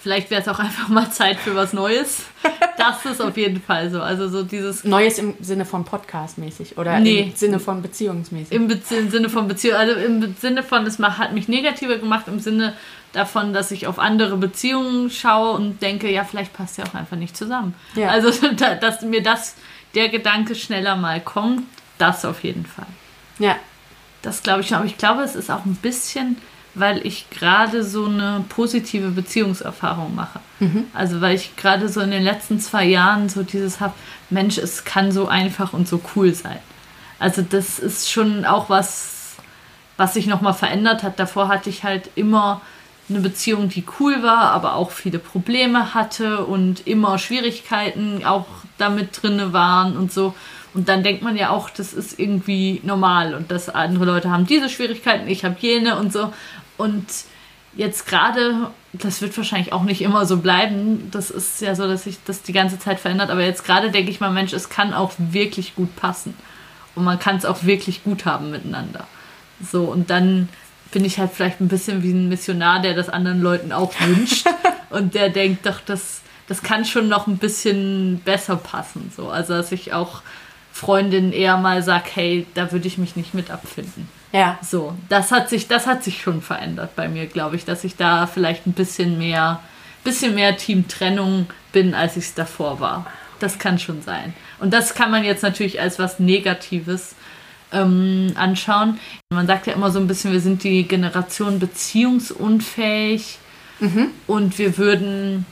[0.06, 2.26] vielleicht wäre es auch einfach mal Zeit für was Neues.
[2.78, 4.02] Das ist auf jeden Fall so.
[4.04, 7.22] Also so dieses Neues im Sinne von Podcast-mäßig oder Nee.
[7.22, 8.52] im Sinne von beziehungsmäßig.
[8.52, 12.28] im, Be im Sinne von Beziehung, also im Sinne von, es hat mich negativer gemacht,
[12.28, 12.74] im Sinne
[13.14, 17.18] davon, dass ich auf andere Beziehungen schaue und denke, ja, vielleicht passt ja auch einfach
[17.18, 17.74] nicht zusammen.
[17.96, 18.10] Ja.
[18.10, 19.56] Also, da- dass mir das,
[19.96, 21.64] der Gedanke schneller mal kommt,
[21.98, 22.86] das auf jeden Fall.
[23.40, 23.56] ja,
[24.22, 24.78] Das glaube ich schon.
[24.78, 26.38] Aber ich glaube, es ist auch ein bisschen,
[26.76, 30.40] weil ich gerade so eine positive Beziehungserfahrung mache.
[30.94, 33.94] Also weil ich gerade so in den letzten zwei Jahren so dieses habe,
[34.30, 36.60] Mensch, es kann so einfach und so cool sein.
[37.20, 39.36] Also das ist schon auch was,
[39.98, 41.20] was sich nochmal verändert hat.
[41.20, 42.62] Davor hatte ich halt immer
[43.08, 48.48] eine Beziehung, die cool war, aber auch viele Probleme hatte und immer Schwierigkeiten auch
[48.78, 50.34] damit drinne waren und so.
[50.74, 54.46] Und dann denkt man ja auch, das ist irgendwie normal und dass andere Leute haben
[54.46, 56.34] diese Schwierigkeiten, ich habe jene und so.
[56.78, 57.06] Und
[57.76, 58.72] jetzt gerade
[59.02, 61.10] das wird wahrscheinlich auch nicht immer so bleiben.
[61.12, 63.30] Das ist ja so, dass sich das die ganze Zeit verändert.
[63.30, 66.36] Aber jetzt gerade denke ich mal, Mensch, es kann auch wirklich gut passen.
[66.96, 69.06] Und man kann es auch wirklich gut haben miteinander.
[69.72, 70.50] So, und dann
[70.92, 74.48] bin ich halt vielleicht ein bisschen wie ein Missionar, der das anderen Leuten auch wünscht.
[74.90, 79.12] und der denkt doch, das, das kann schon noch ein bisschen besser passen.
[79.16, 79.30] So.
[79.30, 80.22] Also, dass ich auch
[80.72, 84.08] Freundinnen eher mal sage, hey, da würde ich mich nicht mit abfinden.
[84.32, 84.60] Ja.
[84.62, 87.96] So, das hat sich, das hat sich schon verändert bei mir, glaube ich, dass ich
[87.96, 89.62] da vielleicht ein bisschen mehr,
[90.04, 93.08] bisschen mehr Teamtrennung bin, als ich es davor war.
[93.40, 94.34] Das kann schon sein.
[94.60, 97.16] Und das kann man jetzt natürlich als was Negatives
[97.72, 99.00] ähm, anschauen.
[99.30, 103.40] Man sagt ja immer so ein bisschen, wir sind die Generation beziehungsunfähig
[104.28, 105.46] und wir würden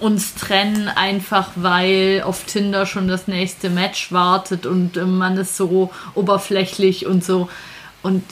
[0.00, 5.56] uns trennen, einfach weil auf Tinder schon das nächste Match wartet und äh, man ist
[5.56, 7.48] so oberflächlich und so.
[8.02, 8.22] Und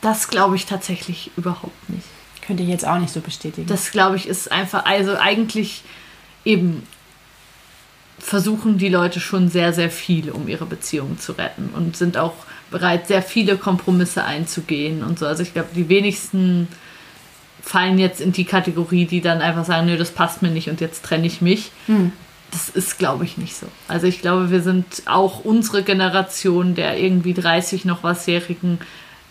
[0.00, 2.06] das glaube ich tatsächlich überhaupt nicht.
[2.46, 3.68] Könnte ich jetzt auch nicht so bestätigen.
[3.68, 5.82] Das glaube ich ist einfach, also eigentlich
[6.44, 6.82] eben
[8.18, 12.34] versuchen die Leute schon sehr, sehr viel, um ihre Beziehung zu retten und sind auch
[12.70, 15.26] bereit, sehr viele Kompromisse einzugehen und so.
[15.26, 16.68] Also ich glaube, die wenigsten
[17.60, 20.80] fallen jetzt in die Kategorie, die dann einfach sagen, nö, das passt mir nicht und
[20.80, 21.70] jetzt trenne ich mich.
[22.52, 23.66] Das ist, glaube ich, nicht so.
[23.88, 28.78] Also ich glaube, wir sind auch unsere Generation der irgendwie 30 noch wasjährigen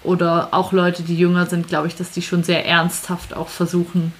[0.04, 4.12] oder auch Leute, die jünger sind, glaube ich, dass die schon sehr ernsthaft auch versuchen,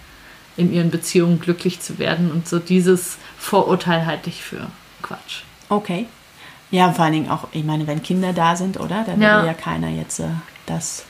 [0.56, 2.32] in ihren Beziehungen glücklich zu werden.
[2.32, 4.68] Und so dieses Vorurteil halte ich für
[5.02, 5.42] Quatsch.
[5.70, 6.06] Okay.
[6.70, 9.04] Ja, vor allen Dingen auch, ich meine, wenn Kinder da sind, oder?
[9.06, 9.36] Da Ja.
[9.38, 10.26] würde ja keiner jetzt äh,
[10.68, 11.04] das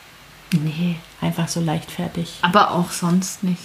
[0.54, 0.96] Nee.
[1.22, 2.40] einfach so leichtfertig.
[2.42, 3.62] Aber auch sonst nicht.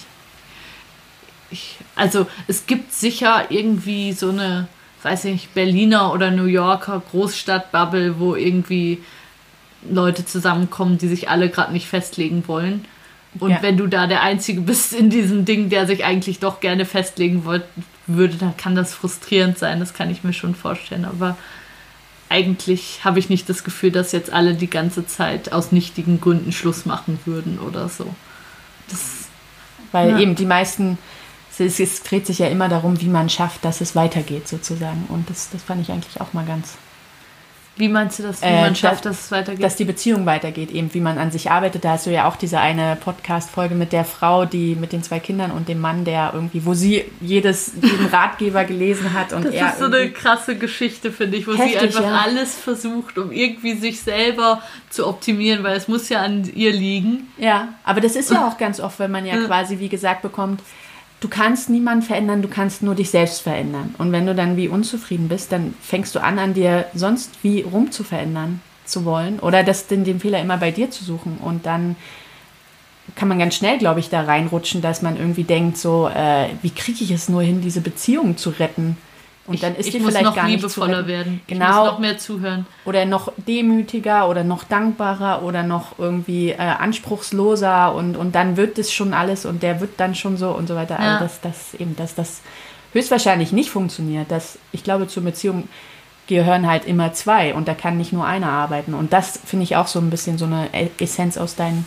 [1.51, 4.69] Ich, also es gibt sicher irgendwie so eine,
[5.03, 9.03] weiß ich nicht, Berliner oder New Yorker Großstadtbubble, wo irgendwie
[9.89, 12.85] Leute zusammenkommen, die sich alle gerade nicht festlegen wollen.
[13.39, 13.63] Und Ja.
[13.63, 17.45] wenn du da der Einzige bist in diesem Ding, der sich eigentlich doch gerne festlegen
[17.45, 17.65] wollt,
[18.07, 19.79] würde, dann kann das frustrierend sein.
[19.79, 21.05] Das kann ich mir schon vorstellen.
[21.05, 21.37] Aber
[22.29, 26.51] eigentlich habe ich nicht das Gefühl, dass jetzt alle die ganze Zeit aus nichtigen Gründen
[26.51, 28.15] Schluss machen würden oder so.
[28.89, 29.27] Das
[29.93, 30.19] Weil Ja.
[30.19, 30.99] eben die meisten,
[31.61, 35.07] es, es dreht sich ja immer darum, wie man schafft, dass es weitergeht, sozusagen.
[35.09, 36.77] Und das, das fand ich eigentlich auch mal ganz.
[37.79, 39.63] Wie meinst du das, wie Äh, man schafft, da- dass es weitergeht?
[39.63, 41.85] Dass die Beziehung weitergeht, eben wie man an sich arbeitet.
[41.85, 45.19] Da hast du ja auch diese eine Podcast-Folge mit der Frau, die mit den zwei
[45.21, 49.55] Kindern und dem Mann, der irgendwie, wo sie jedes, jeden Ratgeber gelesen hat und das
[49.55, 49.69] er.
[49.69, 52.19] ist so eine krasse Geschichte, finde ich, wo sie Heftig, einfach ja.
[52.25, 57.29] alles versucht, um irgendwie sich selber zu optimieren, weil es muss ja an ihr liegen.
[57.37, 60.63] Ja, aber das ist ja auch ganz oft, wenn man ja quasi, wie gesagt, bekommt,
[61.21, 63.95] du kannst niemanden verändern, du kannst nur dich selbst verändern.
[63.99, 67.63] Und wenn du dann wie unzufrieden bist, dann fängst du an, an dir sonst wie
[67.63, 71.39] rum zu verändern zu wollen oder das, den, den Fehler immer bei dir zu suchen.
[71.43, 71.97] Und dann
[73.15, 76.71] kann man ganz schnell, glaube ich, da reinrutschen, dass man irgendwie denkt, so, äh, wie
[76.71, 78.97] kriege ich es nur hin, diese Beziehung zu retten?
[79.47, 81.41] Und dann ist ich die muss vielleicht noch gar liebevoller werden.
[81.47, 81.67] Ich Genau.
[81.85, 82.67] muss noch mehr zuhören.
[82.85, 88.79] oder noch demütiger oder noch dankbarer oder noch irgendwie äh, anspruchsloser und, und dann wird
[88.79, 90.95] es schon alles und der wird dann schon so und so weiter.
[91.01, 91.15] Ja.
[91.19, 92.41] Also dass das eben, dass das
[92.93, 94.31] höchstwahrscheinlich nicht funktioniert.
[94.31, 95.69] Dass, ich glaube, zur Beziehung
[96.27, 98.95] gehören halt immer zwei und da kann nicht nur einer arbeiten.
[98.95, 101.87] Und das finde ich auch so ein bisschen so eine E- Essenz aus deinen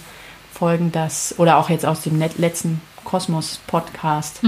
[0.53, 4.41] Folgen, dass, oder auch jetzt aus dem letzten Kosmos-Podcast,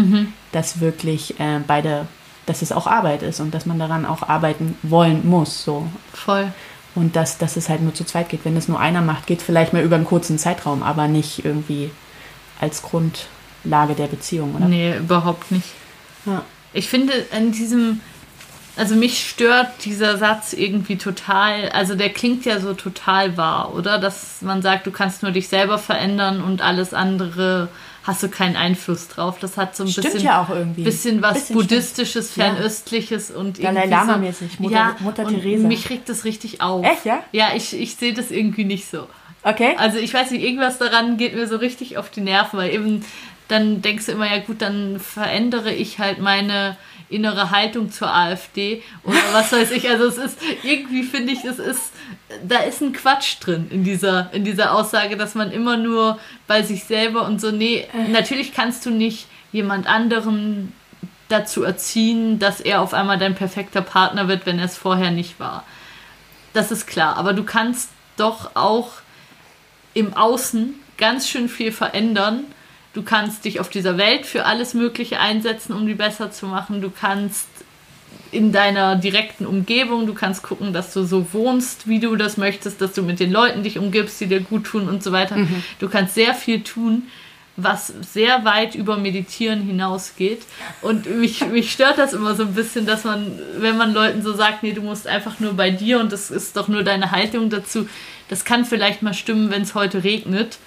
[0.51, 2.05] dass wirklich äh, beide,
[2.51, 5.63] dass es auch Arbeit ist und dass man daran auch arbeiten wollen muss.
[5.63, 5.87] So.
[6.13, 6.51] Voll.
[6.95, 8.43] Und dass, dass es halt nur zu zweit geht.
[8.43, 11.91] Wenn es nur einer macht, geht vielleicht mal über einen kurzen Zeitraum, aber nicht irgendwie
[12.59, 14.65] als Grundlage der Beziehung, oder?
[14.65, 15.69] Nee, überhaupt nicht.
[16.25, 16.43] Ja.
[16.73, 18.01] Ich finde an diesem,
[18.75, 23.97] also mich stört dieser Satz irgendwie total, also der klingt ja so total wahr, oder?
[23.97, 27.69] Dass man sagt, du kannst nur dich selber verändern und alles andere
[28.03, 29.37] hast du keinen Einfluss drauf.
[29.39, 30.43] Das hat so ein Stimmt bisschen, ja
[30.75, 32.45] bisschen was Bisschen Buddhistisches, Ja.
[32.45, 35.67] Fernöstliches und Dalai irgendwie Lama so, mäßig, Mutter- ja, Mutter und Teresa.
[35.67, 36.85] Mich regt das richtig auf.
[36.85, 37.23] Echt, ja?
[37.31, 39.07] Ja, ich, ich sehe das irgendwie nicht so.
[39.43, 39.73] Okay.
[39.77, 43.03] Also ich weiß nicht, irgendwas daran geht mir so richtig auf die Nerven, weil eben
[43.47, 46.77] dann denkst du immer, ja gut, dann verändere ich halt meine
[47.11, 49.89] innere Haltung zur AfD oder was weiß ich.
[49.89, 51.91] Also es ist, irgendwie finde ich, es ist,
[52.47, 56.63] da ist ein Quatsch drin in dieser, in dieser Aussage, dass man immer nur bei
[56.63, 60.73] sich selber und so, nee, natürlich kannst du nicht jemand anderen
[61.29, 65.39] dazu erziehen, dass er auf einmal dein perfekter Partner wird, wenn er es vorher nicht
[65.39, 65.63] war.
[66.53, 68.93] Das ist klar, aber du kannst doch auch
[69.93, 72.45] im Außen ganz schön viel verändern.
[72.93, 76.81] Du kannst dich auf dieser Welt für alles Mögliche einsetzen, um die besser zu machen.
[76.81, 77.47] Du kannst
[78.31, 82.81] in deiner direkten Umgebung, du kannst gucken, dass du so wohnst, wie du das möchtest,
[82.81, 85.35] dass du mit den Leuten dich umgibst, die dir gut tun und so weiter.
[85.79, 87.03] Du kannst sehr viel tun,
[87.57, 90.41] was sehr weit über Meditieren hinausgeht.
[90.81, 94.33] Und mich, mich stört das immer so ein bisschen, dass man, wenn man Leuten so
[94.33, 97.49] sagt, nee, du musst einfach nur bei dir und das ist doch nur deine Haltung
[97.49, 97.87] dazu,
[98.29, 100.57] das kann vielleicht mal stimmen, wenn es heute regnet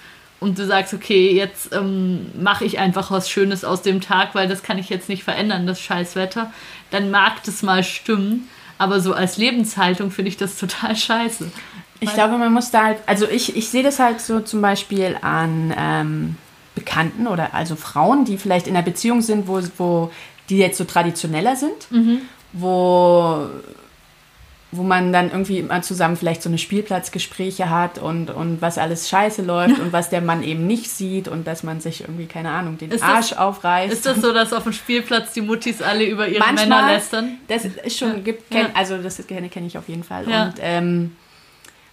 [0.45, 4.47] und du sagst, okay, jetzt ähm, mache ich einfach was Schönes aus dem Tag, weil
[4.47, 6.53] das kann ich jetzt nicht verändern, das Scheißwetter,
[6.91, 8.47] dann mag das mal stimmen.
[8.77, 11.49] Aber so als Lebenshaltung finde ich das total scheiße.
[11.99, 15.17] Ich glaube, man muss da halt, also ich, ich sehe das halt so zum Beispiel
[15.19, 16.35] an ähm,
[16.75, 20.11] Bekannten oder also Frauen, die vielleicht in einer Beziehung sind, wo, wo
[20.49, 22.21] die jetzt so traditioneller sind, mhm.
[22.53, 23.49] wo
[24.71, 29.09] wo man dann irgendwie mal zusammen vielleicht so eine Spielplatzgespräche hat und, und was alles
[29.09, 32.49] scheiße läuft und was der Mann eben nicht sieht und dass man sich irgendwie, keine
[32.49, 33.93] Ahnung, den ist Arsch das, aufreißt.
[33.93, 37.37] Ist das so, dass auf dem Spielplatz die Muttis alle über ihre Manchmal, Männer lästern?
[37.47, 40.29] Das ist schon, gibt, kenn, also das kenne kenn ich auf jeden Fall.
[40.29, 40.45] Ja.
[40.45, 41.15] Und, ähm,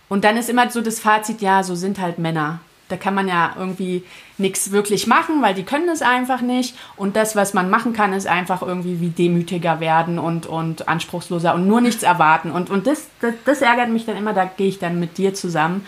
[0.09, 2.61] und dann ist immer so das Fazit, ja, so sind halt Männer.
[2.93, 4.05] Da kann man ja irgendwie
[4.37, 6.77] nichts wirklich machen, weil die können es einfach nicht.
[6.95, 11.55] Und das, was man machen kann, ist einfach irgendwie wie demütiger werden und, und anspruchsloser
[11.55, 12.51] und nur nichts erwarten.
[12.51, 15.33] Und, und das, das, das ärgert mich dann immer, da gehe ich dann mit dir
[15.33, 15.87] zusammen,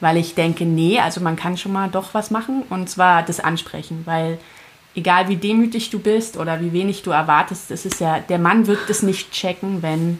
[0.00, 3.38] weil ich denke, nee, also man kann schon mal doch was machen und zwar das
[3.38, 4.38] ansprechen, weil
[4.94, 8.66] egal wie demütig du bist oder wie wenig du erwartest, es ist ja, der Mann
[8.66, 10.18] wird das nicht checken, wenn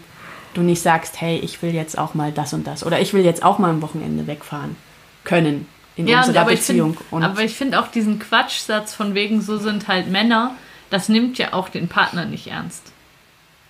[0.53, 3.25] du nicht sagst, hey, ich will jetzt auch mal das und das oder ich will
[3.25, 4.77] jetzt auch mal am Wochenende wegfahren
[5.25, 5.67] können
[5.97, 6.93] in ja, unserer aber Beziehung.
[6.93, 10.55] Ich find, aber ich finde auch diesen Quatschsatz von wegen, so sind halt Männer,
[10.91, 12.93] das nimmt ja auch den Partner nicht ernst.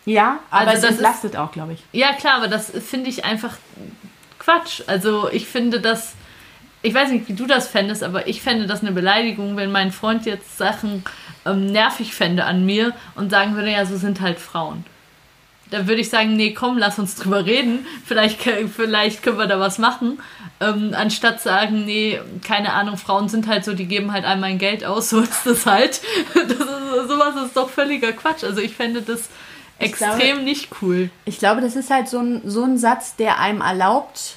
[0.05, 1.83] Ja, aber also das entlastet ist, auch, glaube ich.
[1.93, 3.57] Ja, klar, aber das finde ich einfach
[4.39, 4.83] Quatsch.
[4.87, 6.15] Also ich finde das,
[6.83, 9.91] ich weiß nicht, wie du das fändest, aber ich fände das eine Beleidigung, wenn mein
[9.93, 11.05] Freund jetzt Sachen
[11.45, 14.85] ähm, nervig fände an mir und sagen würde, ja, so sind halt Frauen
[15.71, 17.87] da würde ich sagen, nee, komm, lass uns drüber reden.
[18.05, 20.21] Vielleicht, vielleicht können wir da was machen.
[20.61, 24.59] Ähm, anstatt sagen, nee, keine Ahnung, Frauen sind halt so, die geben halt einmal ein
[24.59, 26.01] Geld aus, so ist das halt.
[26.35, 28.45] Das ist, sowas ist doch völliger Quatsch.
[28.45, 29.29] Also ich fände das
[29.79, 31.11] extrem glaube, nicht cool.
[31.25, 34.37] Ich glaube, das ist halt so ein, so ein Satz, der einem erlaubt,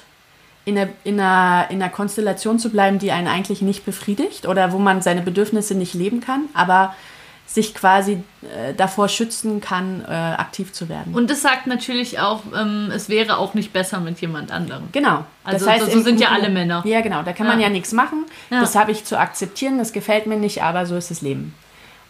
[0.64, 4.72] in einer, in, einer, in einer Konstellation zu bleiben, die einen eigentlich nicht befriedigt oder
[4.72, 6.48] wo man seine Bedürfnisse nicht leben kann.
[6.54, 6.94] Aber
[7.52, 11.14] sich quasi äh, davor schützen kann, äh, aktiv zu werden.
[11.14, 14.84] Und das sagt natürlich auch, ähm, es wäre auch nicht besser mit jemand anderem.
[14.92, 15.24] Genau.
[15.42, 16.82] Also das heißt, so sind ja alle Männer.
[16.86, 17.24] Ja, genau.
[17.24, 17.52] Da kann ja.
[17.52, 18.24] man ja nichts machen.
[18.50, 18.60] Ja.
[18.60, 19.78] Das habe ich zu akzeptieren.
[19.78, 21.52] Das gefällt mir nicht, aber so ist das Leben.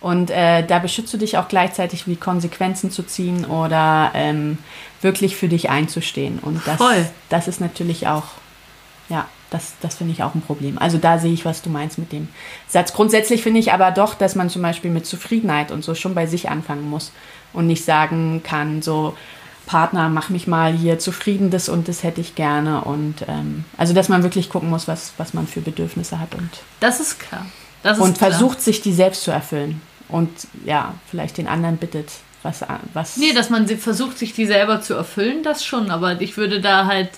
[0.00, 4.58] Und äh, da beschützt du dich auch gleichzeitig, wie Konsequenzen zu ziehen oder ähm,
[5.00, 6.38] wirklich für dich einzustehen.
[6.38, 7.08] Und das, Voll.
[7.30, 8.24] das ist natürlich auch,
[9.08, 10.78] ja, das, das finde ich auch ein Problem.
[10.78, 12.28] Also da sehe ich, was du meinst mit dem
[12.68, 12.92] Satz.
[12.92, 16.26] Grundsätzlich finde ich aber doch, dass man zum Beispiel mit Zufriedenheit und so schon bei
[16.26, 17.12] sich anfangen muss
[17.52, 19.16] und nicht sagen kann, so
[19.66, 22.82] Partner, mach mich mal hier zufrieden, das und das hätte ich gerne.
[22.82, 26.34] Und ähm, also dass man wirklich gucken muss, was, was man für Bedürfnisse hat.
[26.34, 27.46] Und, das ist klar.
[27.82, 28.30] Das ist und klar.
[28.30, 29.80] versucht sich die selbst zu erfüllen.
[30.08, 30.30] Und
[30.64, 32.10] ja, vielleicht den anderen bittet,
[32.42, 33.16] was, was.
[33.16, 36.86] Nee, dass man versucht, sich die selber zu erfüllen, das schon, aber ich würde da
[36.86, 37.10] halt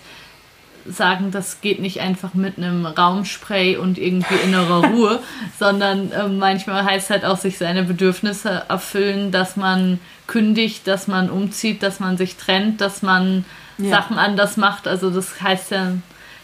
[0.87, 5.21] sagen, das geht nicht einfach mit einem Raumspray und irgendwie innerer Ruhe,
[5.59, 11.31] sondern äh, manchmal heißt halt auch sich seine Bedürfnisse erfüllen, dass man kündigt, dass man
[11.31, 13.45] umzieht, dass man sich trennt, dass man
[13.79, 13.91] ja.
[13.91, 14.89] Sachen anders macht.
[14.89, 15.93] Also das heißt ja,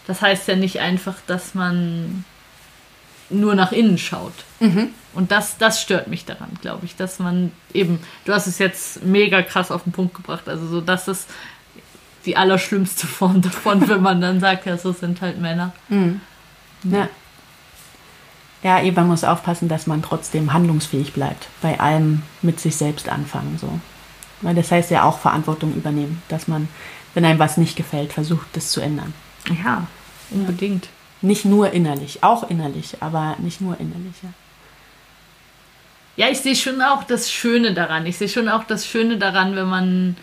[0.07, 2.25] das heißt ja nicht einfach, dass man
[3.29, 4.33] nur nach innen schaut.
[4.59, 4.89] Mhm.
[5.13, 9.03] Und das, das stört mich daran, glaube ich, dass man eben, du hast es jetzt
[9.03, 11.27] mega krass auf den Punkt gebracht, also so, dass es
[12.25, 15.73] die allerschlimmste Form davon, wenn man dann sagt, ja, so sind halt Männer.
[15.89, 16.21] Mhm.
[16.83, 17.09] Ja.
[18.61, 21.47] Ja, eben, man muss aufpassen, dass man trotzdem handlungsfähig bleibt.
[21.61, 23.57] Bei allem mit sich selbst anfangen.
[23.59, 23.79] So.
[24.41, 26.67] Weil das heißt ja auch Verantwortung übernehmen, dass man,
[27.13, 29.13] wenn einem was nicht gefällt, versucht, das zu ändern.
[29.63, 29.87] Ja,
[30.29, 30.85] unbedingt.
[30.85, 30.91] Ja.
[31.21, 34.29] Nicht nur innerlich, auch innerlich, aber nicht nur innerlich, ja.
[36.15, 38.05] Ja, ich sehe schon auch das Schöne daran.
[38.05, 40.17] Ich sehe schon auch das Schöne daran, wenn man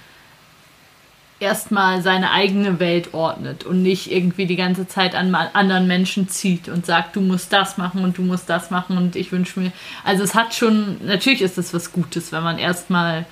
[1.38, 6.68] erstmal seine eigene Welt ordnet und nicht irgendwie die ganze Zeit an anderen Menschen zieht
[6.68, 9.72] und sagt, du musst das machen und du musst das machen und ich wünsche mir.
[10.04, 13.26] Also es hat schon, natürlich ist es was Gutes, wenn man erstmal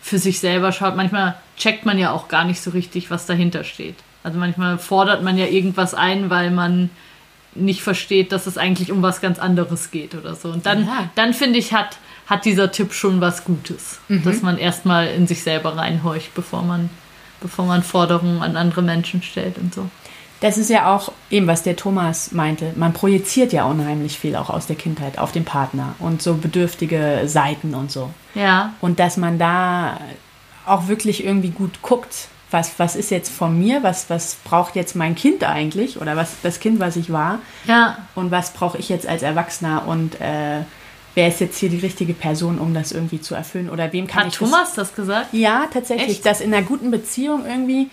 [0.00, 0.96] für sich selber schaut.
[0.96, 3.96] Manchmal checkt man ja auch gar nicht so richtig, was dahinter steht.
[4.22, 6.90] Also manchmal fordert man ja irgendwas ein, weil man
[7.56, 10.50] nicht versteht, dass es eigentlich um was ganz anderes geht oder so.
[10.50, 11.10] Und dann, ja.
[11.14, 14.24] dann finde ich, hat, hat dieser Tipp schon was Gutes, mhm.
[14.24, 16.90] dass man erstmal in sich selber reinhorcht, bevor man
[17.44, 19.86] bevor man Forderungen an andere Menschen stellt und so.
[20.40, 22.72] Das ist ja auch eben, was der Thomas meinte.
[22.76, 27.22] Man projiziert ja unheimlich viel auch aus der Kindheit auf den Partner und so bedürftige
[27.26, 28.10] Seiten und so.
[28.34, 28.72] Ja.
[28.80, 29.98] Und dass man da
[30.66, 34.96] auch wirklich irgendwie gut guckt, was, was ist jetzt von mir, was, was braucht jetzt
[34.96, 37.98] mein Kind eigentlich oder was das Kind, was ich war Ja.
[38.14, 40.60] und was brauche ich jetzt als Erwachsener und äh,
[41.14, 44.24] wer ist jetzt hier die richtige Person, um das irgendwie zu erfüllen oder wem kann
[44.24, 45.28] Hat ich Thomas das gesagt?
[45.32, 45.40] das?
[45.40, 46.26] Ja, tatsächlich, Echt?
[46.26, 47.88] dass in einer guten Beziehung irgendwie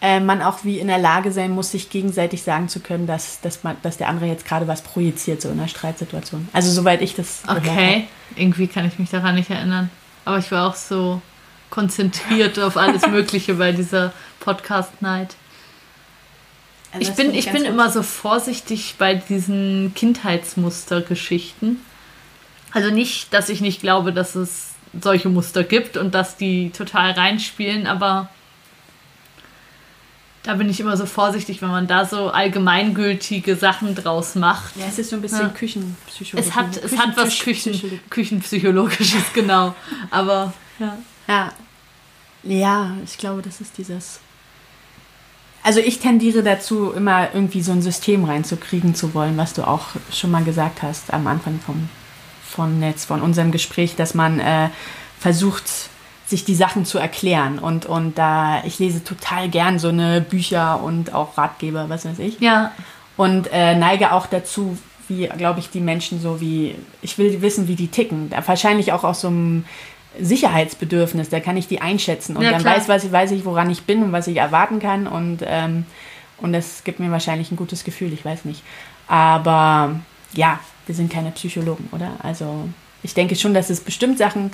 [0.00, 3.40] äh, man auch wie in der Lage sein muss, sich gegenseitig sagen zu können, dass,
[3.40, 6.48] dass, man, dass der andere jetzt gerade was projiziert, so in einer Streitsituation.
[6.52, 7.42] Also soweit ich das.
[7.48, 8.06] Okay.
[8.36, 9.90] Irgendwie kann ich mich daran nicht erinnern.
[10.24, 11.22] Aber ich war auch so
[11.70, 15.36] konzentriert auf alles Mögliche bei dieser Podcast-Night.
[16.92, 21.80] Also Ich bin, ich bin immer so vorsichtig bei diesen Kindheitsmustergeschichten.
[22.74, 27.12] Also nicht, dass ich nicht glaube, dass es solche Muster gibt und dass die total
[27.12, 28.28] reinspielen, aber
[30.42, 34.76] da bin ich immer so vorsichtig, wenn man da so allgemeingültige Sachen draus macht.
[34.76, 35.48] Ja, es ist so ein bisschen Ja.
[35.48, 36.48] Küchenpsychologie.
[36.48, 39.74] Es hat, es hat was Küchen, Küchenpsychologisches, genau.
[40.10, 40.98] Aber ja.
[41.26, 41.52] Ja.
[42.42, 44.20] Ja, ich glaube, das ist dieses.
[45.62, 49.86] Also ich tendiere dazu, immer irgendwie so ein System reinzukriegen zu wollen, was du auch
[50.12, 51.88] schon mal gesagt hast am Anfang vom,
[52.54, 54.68] vom Netz, von unserem Gespräch, dass man äh,
[55.18, 55.64] versucht,
[56.26, 57.58] sich die Sachen zu erklären.
[57.58, 62.18] Und, und da, ich lese total gern so eine Bücher und auch Ratgeber, was weiß
[62.18, 62.40] ich.
[62.40, 62.72] Ja,
[63.16, 64.78] Und äh, neige auch dazu,
[65.08, 68.30] wie, glaube ich, die Menschen so wie, ich will wissen, wie die ticken.
[68.30, 69.64] Da wahrscheinlich auch aus so einem
[70.18, 72.76] Sicherheitsbedürfnis, da kann ich die einschätzen und Ja, dann klar.
[72.76, 75.84] weiß, was ich, weiß ich, woran ich bin und was ich erwarten kann und, ähm,
[76.38, 78.62] und das gibt mir wahrscheinlich ein gutes Gefühl, ich weiß nicht.
[79.08, 80.00] Aber
[80.32, 82.12] ja, wir sind keine Psychologen, oder?
[82.22, 82.68] Also
[83.02, 84.52] ich denke schon, dass es bestimmt Sachen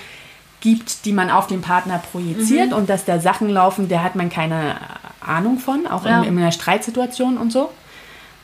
[0.60, 2.02] gibt, die man auf den Partner Mhm.
[2.12, 4.76] projiziert und dass da Sachen laufen, der hat man keine
[5.20, 6.22] Ahnung von, auch Ja.
[6.22, 7.70] in, in einer Streitsituation und so.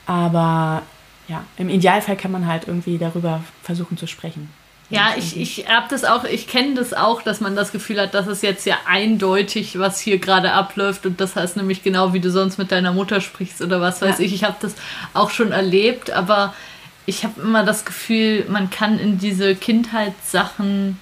[0.07, 0.82] Aber
[1.28, 4.51] ja, im Idealfall kann man halt irgendwie darüber versuchen zu sprechen.
[4.89, 8.14] Ja, ich, ich habe das auch, ich kenne das auch, dass man das Gefühl hat,
[8.14, 12.20] das ist jetzt ja eindeutig, was hier gerade abläuft und das heißt nämlich genau, wie
[12.20, 14.24] du sonst mit deiner Mutter sprichst oder was weiß Ja.
[14.24, 14.32] ich.
[14.32, 14.74] Ich habe das
[15.12, 16.55] auch schon erlebt, aber
[17.07, 20.98] ich habe immer das Gefühl, man kann in diese Kindheitssachen,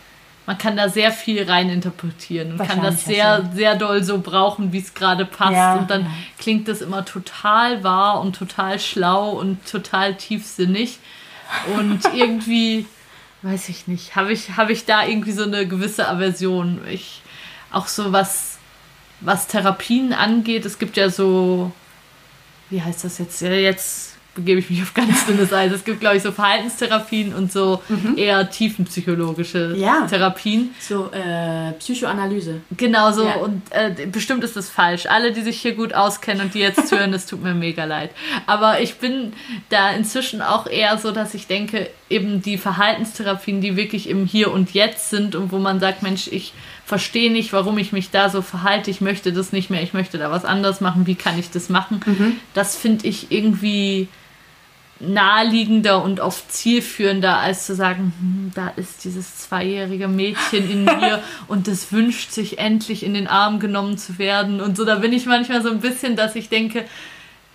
[0.46, 4.78] man kann da sehr viel reininterpretieren und kann das sehr, sehr doll so brauchen, wie
[4.78, 5.52] es gerade passt.
[5.52, 6.06] Ja, und dann
[6.38, 10.98] klingt das immer total wahr und total schlau und total tiefsinnig.
[11.78, 12.86] Und irgendwie,
[13.40, 16.82] weiß ich nicht, habe ich, habe ich da irgendwie so eine gewisse Aversion.
[16.90, 17.22] Ich,
[17.72, 18.58] auch so was,
[19.20, 21.72] was Therapien angeht, es gibt ja so,
[22.68, 23.40] wie heißt das jetzt?
[23.40, 25.72] Ja, jetzt begebe ich mich auf ganz dünnes Eis.
[25.72, 27.82] Es gibt, glaube ich, so Verhaltenstherapien und so
[28.16, 30.06] eher tiefenpsychologische Ja.
[30.08, 30.70] Therapien.
[30.80, 32.60] So, äh, Psychoanalyse.
[32.76, 33.24] Genau so.
[33.24, 33.36] Ja.
[33.36, 35.06] Und äh, bestimmt ist das falsch.
[35.06, 38.10] Alle, die sich hier gut auskennen und die jetzt hören, das tut mir mega leid.
[38.46, 39.32] Aber ich bin
[39.70, 44.52] da inzwischen auch eher so, dass ich denke, eben die Verhaltenstherapien, die wirklich im Hier
[44.52, 46.52] und Jetzt sind und wo man sagt, Mensch, ich
[46.84, 50.18] verstehe nicht, warum ich mich da so verhalte, ich möchte das nicht mehr, ich möchte
[50.18, 52.40] da was anderes machen, wie kann ich das machen?
[52.52, 54.08] Das finde ich irgendwie
[55.00, 61.22] naheliegender und oft zielführender, als zu sagen, hm, da ist dieses zweijährige Mädchen in mir
[61.48, 64.84] und das wünscht sich endlich in den Arm genommen zu werden und so.
[64.84, 66.84] Da bin ich manchmal so ein bisschen, dass ich denke,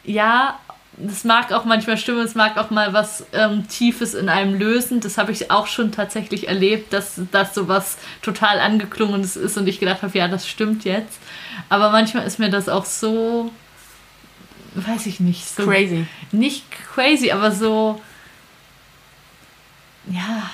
[0.03, 0.59] ja,
[0.97, 4.99] das mag auch manchmal stimmen, es mag auch mal was ähm, Tiefes in einem lösen.
[4.99, 9.79] Das habe ich auch schon tatsächlich erlebt, dass das sowas total angeklungenes ist und ich
[9.79, 11.19] gedacht habe, ja, das stimmt jetzt.
[11.69, 13.51] Aber manchmal ist mir das auch so,
[14.75, 16.05] weiß ich nicht, so Crazy.
[16.31, 16.63] nicht
[16.93, 18.01] crazy, aber so,
[20.07, 20.49] ja,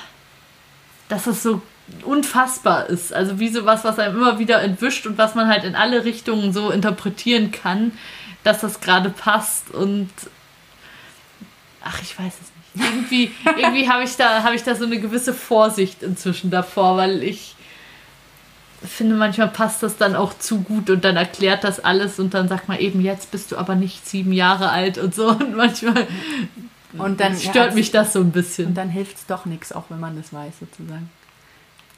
[1.10, 1.62] dass es so
[2.04, 3.14] unfassbar ist.
[3.14, 6.54] Also wie sowas, was einem immer wieder entwischt und was man halt in alle Richtungen
[6.54, 7.92] so interpretieren kann,
[8.44, 10.10] dass das gerade passt und
[11.84, 12.92] ach, ich weiß es nicht.
[12.92, 17.24] Irgendwie, irgendwie habe ich da, habe ich da so eine gewisse Vorsicht inzwischen davor, weil
[17.24, 17.56] ich
[18.84, 22.48] finde, manchmal passt das dann auch zu gut und dann erklärt das alles und dann
[22.48, 25.30] sagt man eben, jetzt bist du aber nicht sieben Jahre alt und so.
[25.46, 26.08] Und manchmal
[26.98, 28.68] Und dann stört ja, mich das so ein bisschen.
[28.68, 31.10] Und dann hilft es doch nichts, auch wenn man das weiß, sozusagen.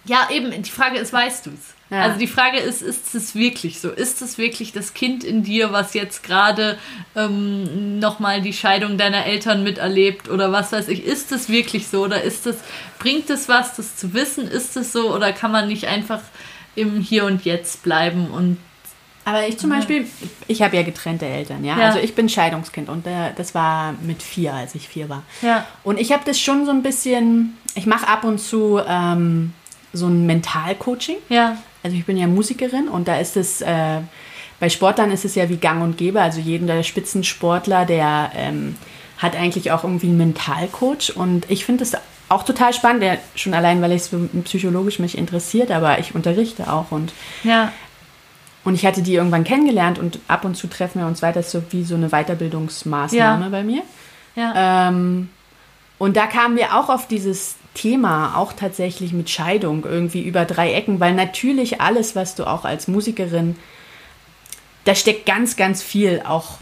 [0.05, 1.75] Ja, eben, die Frage ist, weißt du es?
[1.89, 2.03] Ja.
[2.03, 3.89] Also die Frage ist, ist es wirklich so?
[3.89, 6.78] Ist es wirklich das Kind in dir, was jetzt gerade
[7.15, 11.05] ähm, nochmal die Scheidung deiner Eltern miterlebt oder was weiß ich?
[11.05, 12.57] Ist es wirklich so oder ist es,
[12.99, 14.47] bringt es was, das zu wissen?
[14.47, 16.21] Ist es so oder kann man nicht einfach
[16.78, 18.57] im Hier und Jetzt bleiben und
[19.25, 20.05] Aber ich zum Beispiel,
[20.47, 21.78] ich habe ja getrennte Eltern, ja?
[21.78, 21.86] Ja.
[21.88, 25.23] Also ich bin Scheidungskind und äh, das war mit vier, als ich vier war.
[25.41, 29.53] ja, Und ich habe das schon so ein bisschen, ich mache ab und zu ähm,
[29.93, 31.17] so ein Mentalcoaching.
[31.30, 33.99] ja, Also ich bin ja Musikerin und da ist es, äh,
[34.59, 36.21] bei Sportlern ist es ja wie Gang und Gäbe.
[36.21, 38.75] Also jeder Spitzensportler, der ähm,
[39.17, 41.11] hat eigentlich auch irgendwie einen Mentalcoach.
[41.15, 41.93] Und ich finde es
[42.30, 46.71] auch total spannend, der, schon allein, weil es so psychologisch mich interessiert, aber ich unterrichte
[46.71, 47.13] auch und
[47.43, 47.71] ja,
[48.63, 51.45] Und ich hatte die irgendwann kennengelernt und ab und zu treffen wir uns weiter, das
[51.47, 53.49] ist so wie so eine Weiterbildungsmaßnahme Ja.
[53.49, 53.82] bei mir.
[54.36, 54.88] Ja.
[54.89, 55.30] Ähm,
[55.97, 60.73] und da kamen wir auch auf dieses Thema, auch tatsächlich mit Scheidung, irgendwie über drei
[60.73, 63.55] Ecken, weil natürlich alles, was du auch als Musikerin,
[64.84, 66.57] da steckt ganz, ganz viel auch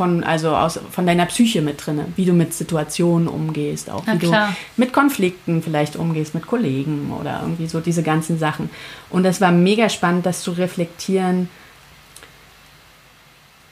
[0.00, 4.14] von, also aus, von deiner Psyche mit drin, wie du mit Situationen umgehst, auch Na
[4.14, 4.48] wie klar.
[4.48, 8.70] du mit Konflikten vielleicht umgehst, mit Kollegen oder irgendwie so diese ganzen Sachen.
[9.10, 11.50] Und das war mega spannend, das zu reflektieren,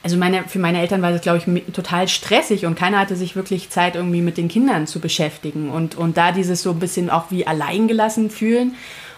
[0.02, 3.34] also meine, für meine Eltern war das, glaube ich, total stressig und keiner hatte sich
[3.34, 5.70] wirklich Zeit, irgendwie mit den Kindern zu beschäftigen.
[5.70, 8.74] Und, und da dieses so ein bisschen auch wie alleingelassen fühlen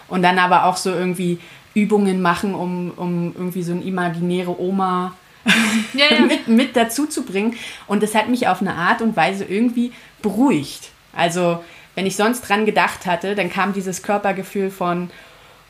[0.07, 1.39] und dann aber auch so irgendwie
[1.73, 5.13] Übungen machen, um, um irgendwie so eine imaginäre Oma
[5.93, 6.21] Ja, ja.
[6.21, 7.55] mit, mit dazu zu bringen.
[7.87, 10.89] Und das hat mich auf eine Art und Weise irgendwie beruhigt.
[11.13, 11.63] Also,
[11.95, 15.09] wenn ich sonst dran gedacht hatte, dann kam dieses Körpergefühl von,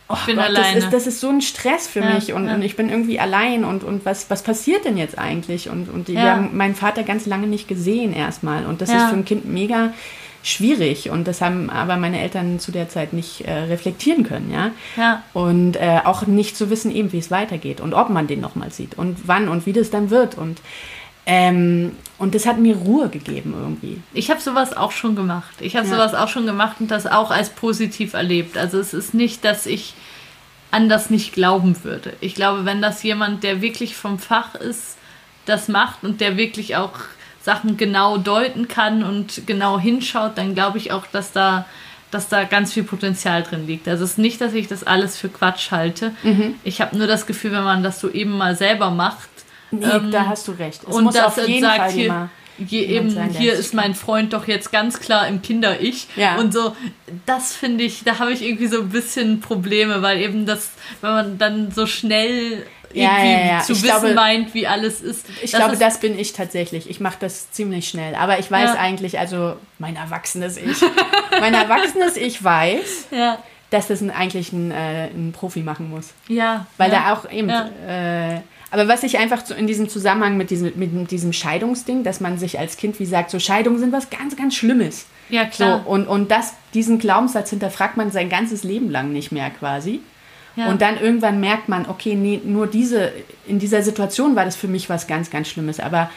[0.10, 0.76] oh Ich bin Gott, alleine.
[0.76, 3.20] Das ist, das ist so ein Stress für Ja, mich und, und ich bin irgendwie
[3.20, 5.70] allein und, und was, was passiert denn jetzt eigentlich?
[5.70, 8.66] Und, und die, wir haben meinen Vater ganz lange nicht gesehen erstmal.
[8.66, 9.94] Und das ist für ein Kind mega
[10.44, 11.10] schwierig.
[11.10, 14.72] Und das haben aber meine Eltern zu der Zeit nicht äh, reflektieren können, ja.
[14.98, 15.24] Ja.
[15.34, 18.72] Und äh, auch nicht zu wissen, eben wie es weitergeht und ob man den nochmal
[18.72, 20.36] sieht und wann und wie das dann wird.
[20.38, 20.60] Und,
[21.26, 24.02] ähm, und das hat mir Ruhe gegeben irgendwie.
[24.14, 25.56] Ich habe sowas auch schon gemacht.
[25.60, 25.94] Ich habe Ja.
[25.94, 28.58] sowas auch schon gemacht und das auch als positiv erlebt.
[28.58, 29.94] Also es ist nicht, dass ich
[30.72, 32.14] an das nicht glauben würde.
[32.22, 34.98] Ich glaube, wenn das jemand, der wirklich vom Fach ist,
[35.46, 36.94] das macht und der wirklich auch
[37.44, 41.66] Sachen genau deuten kann und genau hinschaut, dann glaube ich auch, dass da,
[42.12, 43.88] dass da ganz viel Potenzial drin liegt.
[43.88, 46.12] Also es ist nicht, dass ich das alles für Quatsch halte.
[46.24, 46.56] Mhm.
[46.64, 49.30] Ich habe nur das Gefühl, wenn man das so eben mal selber macht,
[49.72, 50.82] Nee, Ähm, da hast du recht.
[50.84, 53.96] Es und muss das auf jeden sagt Fall hier, hier eben, sein, hier ist mein
[53.96, 56.08] Freund doch jetzt ganz klar im Kinder-Ich.
[56.16, 56.36] Ja.
[56.36, 56.76] Und so,
[57.26, 61.12] das finde ich, da habe ich irgendwie so ein bisschen Probleme, weil eben das, wenn
[61.12, 62.66] man dann so schnell
[62.96, 63.60] irgendwie ja, ja.
[63.62, 65.26] zu Ich wissen glaube- meint, wie alles ist.
[65.42, 66.90] Ich das glaube, ist, das bin ich tatsächlich.
[66.90, 68.16] Ich mache das ziemlich schnell.
[68.16, 70.82] Aber ich weiß eigentlich, also mein erwachsenes Ich,
[71.40, 73.40] mein erwachsenes Ich weiß, Ja,
[73.70, 76.10] dass das ein, eigentlich ein, äh, ein Profi machen muss.
[76.28, 76.66] ja.
[76.78, 77.00] Weil ja.
[77.08, 77.50] da auch eben.
[77.50, 77.70] Ja.
[77.88, 78.42] Äh,
[78.74, 82.38] aber was ich einfach so in diesem Zusammenhang mit diesem, mit diesem Scheidungsding, dass man
[82.38, 85.08] sich als Kind wie sagt, so Scheidungen sind was ganz, ganz Schlimmes.
[85.30, 85.82] Ja, klar.
[85.84, 90.00] So, und, und das, diesen Glaubenssatz hinterfragt man sein ganzes Leben lang nicht mehr quasi.
[90.56, 90.70] Ja.
[90.70, 93.12] Und dann irgendwann merkt man, okay, nee, nur diese,
[93.48, 95.80] in dieser Situation war das für mich was ganz, ganz Schlimmes.
[95.80, 96.10] Aber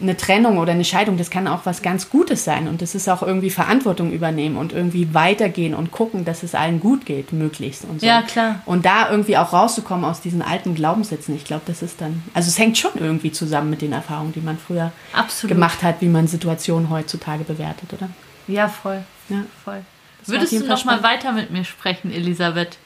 [0.00, 2.68] eine Trennung oder eine Scheidung, das kann auch was ganz Gutes sein.
[2.68, 6.80] Und das ist auch irgendwie Verantwortung übernehmen und irgendwie weitergehen und gucken, dass es allen
[6.80, 7.84] gut geht, möglichst.
[7.84, 8.06] Und so.
[8.06, 8.62] Ja, klar.
[8.66, 12.48] Und da irgendwie auch rauszukommen aus diesen alten Glaubenssätzen, ich glaube, das ist dann, also
[12.48, 15.54] es hängt schon irgendwie zusammen mit den Erfahrungen, die man früher Absolut.
[15.54, 18.08] gemacht hat, wie man Situationen heutzutage bewertet, oder?
[18.48, 19.02] Ja, voll.
[19.28, 19.44] Ja.
[19.64, 19.82] voll.
[20.26, 22.78] Würdest du noch mal weiter mit mir sprechen, Elisabeth?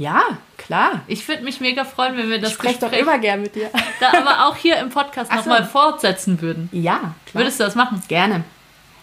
[0.00, 0.22] Ja,
[0.56, 1.02] klar.
[1.08, 3.54] Ich würde mich mega freuen, wenn wir das Ich spreche doch Gespräch immer gern mit
[3.54, 3.70] dir.
[4.00, 5.50] da aber auch hier im Podcast Ach noch so.
[5.50, 6.70] mal fortsetzen würden.
[6.72, 7.42] Ja, klar.
[7.42, 8.02] Würdest du das machen?
[8.08, 8.44] Gerne.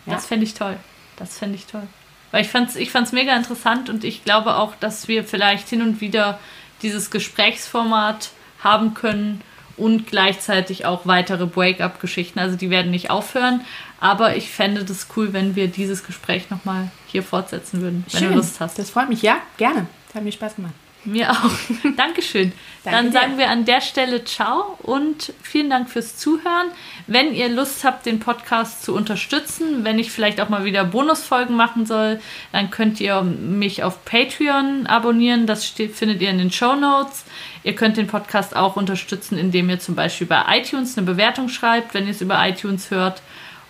[0.07, 0.15] Ja.
[0.15, 0.75] Das fände ich toll.
[1.17, 1.83] Das fände ich toll.
[2.31, 5.83] Weil ich fand's, ich fand's mega interessant und ich glaube auch, dass wir vielleicht hin
[5.83, 6.39] und wieder
[6.81, 8.31] dieses Gesprächsformat
[8.63, 9.41] haben können
[9.77, 12.39] und gleichzeitig auch weitere Break-up-Geschichten.
[12.39, 13.61] Also die werden nicht aufhören,
[13.99, 18.29] aber ich fände das cool, wenn wir dieses Gespräch nochmal hier fortsetzen würden, wenn Schön.
[18.31, 18.79] du Lust hast.
[18.79, 19.21] Das freut mich.
[19.21, 19.85] Ja, gerne.
[20.07, 20.73] Das hat mir Spaß gemacht.
[21.07, 21.51] Mir auch.
[21.95, 22.51] Dankeschön.
[22.83, 23.11] Danke Dann dir.
[23.13, 26.67] sagen wir an der Stelle Ciao und vielen Dank fürs Zuhören.
[27.07, 31.55] Wenn ihr Lust habt, den Podcast zu unterstützen, wenn ich vielleicht auch mal wieder Bonusfolgen
[31.55, 32.19] machen soll,
[32.51, 35.47] dann könnt ihr mich auf Patreon abonnieren.
[35.47, 37.23] Das steht, findet ihr in den Show Notes.
[37.63, 41.93] Ihr könnt den Podcast auch unterstützen, indem ihr zum Beispiel bei iTunes eine Bewertung schreibt,
[41.93, 43.21] wenn ihr es über iTunes hört.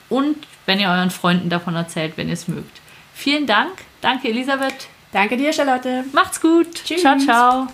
[0.10, 2.82] Und wenn ihr euren Freunden davon erzählt, wenn ihr es mögt.
[3.14, 3.74] Vielen Dank.
[4.02, 4.88] Danke, Elisabeth.
[5.12, 6.04] Danke dir, Charlotte.
[6.12, 6.74] Macht's gut.
[6.84, 7.02] Tschüss.
[7.02, 7.68] Ciao, ciao.